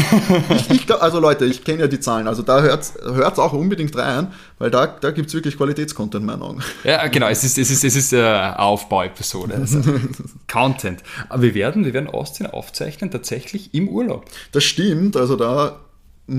ich, 0.57 0.71
ich, 0.71 0.95
also 0.95 1.21
Leute, 1.21 1.45
ich 1.45 1.65
kenne 1.65 1.81
ja 1.81 1.87
die 1.87 2.01
Zahlen. 2.01 2.29
Also 2.29 2.41
da 2.41 2.63
hört 2.63 2.83
es 2.83 3.39
auch 3.39 3.53
unbedingt 3.53 3.95
rein, 3.95 4.33
weil 4.59 4.71
da, 4.71 4.87
da 4.87 5.11
gibt 5.11 5.29
es 5.29 5.35
wirklich 5.35 5.59
Qualitätscontent 5.59 6.23
in 6.23 6.27
meinen 6.27 6.43
Augen. 6.43 6.63
Ja, 6.83 7.09
genau. 7.09 7.29
Es 7.29 7.45
ist, 7.45 7.59
es 7.59 7.71
ist, 7.71 7.85
es 7.85 7.95
ist 7.95 8.15
äh, 8.15 8.53
Aufbau-Episode. 8.57 9.55
Also 9.55 9.83
Content. 10.51 11.03
Aber 11.29 11.43
wir 11.43 11.55
werden, 11.55 11.85
wir 11.85 11.93
werden 11.93 12.09
Austin 12.09 12.47
aufzeichnen, 12.47 13.11
tatsächlich 13.11 13.75
im 13.75 13.89
Urlaub. 13.89 14.25
Das 14.53 14.65
stimmt. 14.65 15.19
Also 15.19 15.37
da 15.37 15.81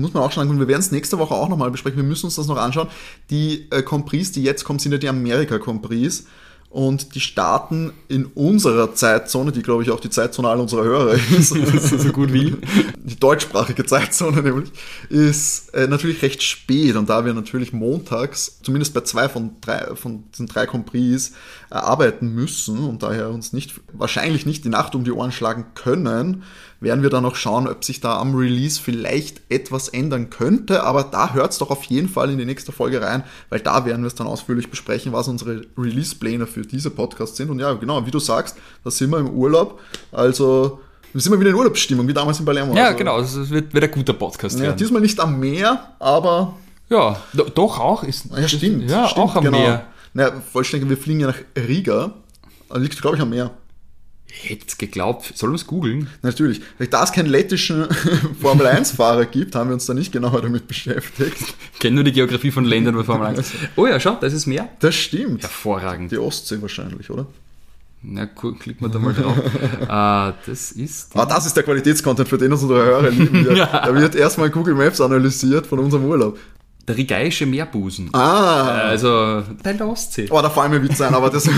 muss 0.00 0.14
man 0.14 0.22
auch 0.22 0.32
schon 0.32 0.42
sagen, 0.42 0.50
und 0.50 0.60
wir 0.60 0.68
werden 0.68 0.80
es 0.80 0.90
nächste 0.90 1.18
Woche 1.18 1.34
auch 1.34 1.48
nochmal 1.48 1.70
besprechen, 1.70 1.98
wir 1.98 2.04
müssen 2.04 2.26
uns 2.26 2.36
das 2.36 2.46
noch 2.46 2.56
anschauen. 2.56 2.88
Die 3.30 3.68
äh, 3.70 3.82
Compris, 3.82 4.32
die 4.32 4.42
jetzt 4.42 4.64
kommen, 4.64 4.78
sind 4.78 4.92
ja 4.92 4.98
die 4.98 5.08
Amerika-Compris 5.08 6.26
und 6.72 7.14
die 7.14 7.20
starten 7.20 7.92
in 8.08 8.24
unserer 8.24 8.94
Zeitzone, 8.94 9.52
die 9.52 9.60
glaube 9.60 9.82
ich 9.82 9.90
auch 9.90 10.00
die 10.00 10.08
Zeitzone 10.08 10.48
all 10.48 10.58
unserer 10.58 10.84
Hörer 10.84 11.12
ist, 11.38 11.50
so 11.50 12.12
gut 12.12 12.32
wie. 12.32 12.56
Die 12.96 13.20
deutschsprachige 13.20 13.84
Zeitzone 13.84 14.40
nämlich, 14.40 14.70
ist 15.10 15.74
äh, 15.74 15.86
natürlich 15.86 16.22
recht 16.22 16.42
spät. 16.42 16.96
Und 16.96 17.10
da 17.10 17.26
wir 17.26 17.34
natürlich 17.34 17.74
montags, 17.74 18.58
zumindest 18.62 18.94
bei 18.94 19.02
zwei 19.02 19.28
von 19.28 19.50
drei 19.60 19.94
von 19.94 20.24
diesen 20.32 20.46
drei 20.46 20.64
Compris, 20.64 21.32
äh, 21.70 21.74
arbeiten 21.74 22.34
müssen 22.34 22.78
und 22.78 23.02
daher 23.02 23.28
uns 23.28 23.52
nicht 23.52 23.74
wahrscheinlich 23.92 24.46
nicht 24.46 24.64
die 24.64 24.70
Nacht 24.70 24.94
um 24.94 25.04
die 25.04 25.12
Ohren 25.12 25.32
schlagen 25.32 25.66
können, 25.74 26.42
werden 26.82 27.02
wir 27.02 27.10
dann 27.10 27.22
noch 27.22 27.36
schauen, 27.36 27.68
ob 27.68 27.84
sich 27.84 28.00
da 28.00 28.18
am 28.18 28.34
Release 28.34 28.80
vielleicht 28.80 29.40
etwas 29.48 29.88
ändern 29.88 30.30
könnte. 30.30 30.82
Aber 30.82 31.04
da 31.04 31.32
hört 31.32 31.52
es 31.52 31.58
doch 31.58 31.70
auf 31.70 31.84
jeden 31.84 32.08
Fall 32.08 32.30
in 32.30 32.38
die 32.38 32.44
nächste 32.44 32.72
Folge 32.72 33.00
rein, 33.00 33.22
weil 33.50 33.60
da 33.60 33.84
werden 33.84 34.02
wir 34.02 34.08
es 34.08 34.16
dann 34.16 34.26
ausführlich 34.26 34.68
besprechen, 34.68 35.12
was 35.12 35.28
unsere 35.28 35.62
Release-Pläne 35.78 36.46
für 36.46 36.62
diese 36.62 36.90
Podcasts 36.90 37.36
sind. 37.36 37.50
Und 37.50 37.60
ja, 37.60 37.72
genau, 37.74 38.04
wie 38.04 38.10
du 38.10 38.18
sagst, 38.18 38.56
da 38.82 38.90
sind 38.90 39.10
wir 39.10 39.18
im 39.18 39.30
Urlaub. 39.30 39.80
Also 40.10 40.80
wir 41.12 41.20
sind 41.20 41.32
mal 41.32 41.38
wieder 41.38 41.50
in 41.50 41.56
Urlaubsstimmung, 41.56 42.08
wie 42.08 42.14
damals 42.14 42.40
in 42.40 42.46
Palermo. 42.46 42.74
Ja, 42.74 42.86
also, 42.86 42.98
genau, 42.98 43.20
es 43.20 43.50
wird, 43.50 43.72
wird 43.72 43.84
ein 43.84 43.90
guter 43.90 44.14
Podcast 44.14 44.56
ja, 44.56 44.64
werden. 44.64 44.76
Diesmal 44.76 45.02
nicht 45.02 45.18
am 45.20 45.38
Meer, 45.38 45.94
aber... 45.98 46.56
Ja, 46.88 47.16
doch 47.54 47.78
auch. 47.78 48.02
Ist, 48.02 48.26
ja, 48.36 48.48
stimmt. 48.48 48.90
Ja, 48.90 49.08
stimmt, 49.08 49.26
auch 49.26 49.36
am 49.36 49.44
genau. 49.44 49.58
Meer. 49.58 49.86
Naja, 50.14 50.32
vollständig, 50.52 50.90
wir 50.90 50.96
fliegen 50.96 51.20
ja 51.20 51.28
nach 51.28 51.38
Riga. 51.56 52.12
Liegt, 52.74 53.00
glaube 53.00 53.16
ich, 53.16 53.22
am 53.22 53.30
Meer. 53.30 53.50
Hätte 54.34 54.76
geglaubt, 54.78 55.32
sollen 55.36 55.52
wir 55.52 55.56
es 55.56 55.66
googeln? 55.66 56.08
Natürlich. 56.22 56.62
Da 56.90 57.04
es 57.04 57.12
keinen 57.12 57.26
lettischen 57.28 57.86
Formel 58.40 58.66
1-Fahrer 58.66 59.26
gibt, 59.26 59.54
haben 59.54 59.68
wir 59.68 59.74
uns 59.74 59.84
da 59.86 59.92
nicht 59.94 60.10
genauer 60.10 60.40
damit 60.40 60.66
beschäftigt. 60.66 61.54
Kennen 61.78 61.96
nur 61.96 62.04
die 62.04 62.12
Geografie 62.12 62.50
von 62.50 62.64
Ländern 62.64 62.96
bei 62.96 63.04
Formel 63.04 63.26
1. 63.26 63.52
Oh 63.76 63.86
ja, 63.86 64.00
schau, 64.00 64.16
das 64.20 64.32
ist 64.32 64.46
Meer. 64.46 64.68
Das 64.80 64.94
stimmt. 64.94 65.42
Hervorragend. 65.42 66.12
Die 66.12 66.18
Ostsee 66.18 66.62
wahrscheinlich, 66.62 67.10
oder? 67.10 67.26
Na, 68.02 68.26
klick 68.26 68.80
mal 68.80 68.88
da 68.90 68.98
mal 68.98 69.14
drauf. 69.14 69.36
uh, 69.36 70.36
das 70.50 70.72
ist. 70.72 71.14
Ah, 71.14 71.26
das 71.26 71.46
ist 71.46 71.56
der 71.56 71.62
Qualitätscontent, 71.62 72.28
für 72.28 72.38
den 72.38 72.50
unsere 72.52 72.82
Hörer 72.84 73.10
lieben. 73.10 73.46
Ja. 73.56 73.66
da 73.66 73.94
wird 73.94 74.14
erstmal 74.16 74.50
Google 74.50 74.74
Maps 74.74 75.00
analysiert 75.00 75.66
von 75.66 75.78
unserem 75.78 76.06
Urlaub. 76.06 76.38
Der 76.88 76.96
Rigaische 76.96 77.46
Meerbusen. 77.46 78.08
Ah. 78.12 78.88
Also, 78.88 79.44
bei 79.62 79.72
der 79.74 79.86
Ostsee. 79.86 80.26
Oh, 80.30 80.40
da 80.42 80.50
fallen 80.50 80.72
mir 80.72 80.82
Witze 80.82 81.06
ein, 81.06 81.14
aber 81.14 81.30
das. 81.30 81.48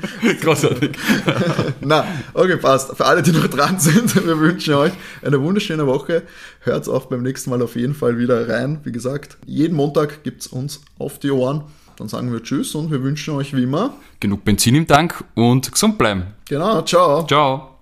Großartig. 0.40 0.92
Na, 1.80 2.04
okay, 2.34 2.56
passt. 2.56 2.96
Für 2.96 3.04
alle, 3.04 3.22
die 3.22 3.32
noch 3.32 3.46
dran 3.46 3.78
sind, 3.78 4.14
wir 4.26 4.38
wünschen 4.38 4.74
euch 4.74 4.92
eine 5.22 5.40
wunderschöne 5.40 5.86
Woche. 5.86 6.22
Hört 6.60 6.88
auch 6.88 7.06
beim 7.06 7.22
nächsten 7.22 7.50
Mal 7.50 7.62
auf 7.62 7.76
jeden 7.76 7.94
Fall 7.94 8.18
wieder 8.18 8.48
rein. 8.48 8.80
Wie 8.84 8.92
gesagt, 8.92 9.36
jeden 9.46 9.76
Montag 9.76 10.24
gibt 10.24 10.42
es 10.42 10.46
uns 10.46 10.80
auf 10.98 11.18
die 11.18 11.30
Ohren. 11.30 11.64
Dann 11.98 12.08
sagen 12.08 12.32
wir 12.32 12.42
Tschüss 12.42 12.74
und 12.74 12.90
wir 12.90 13.02
wünschen 13.02 13.34
euch 13.34 13.54
wie 13.54 13.62
immer 13.64 13.94
genug 14.18 14.44
Benzin 14.44 14.74
im 14.74 14.86
Tank 14.86 15.22
und 15.34 15.70
gesund 15.70 15.98
bleiben. 15.98 16.28
Genau, 16.48 16.82
ciao. 16.82 17.26
Ciao. 17.26 17.71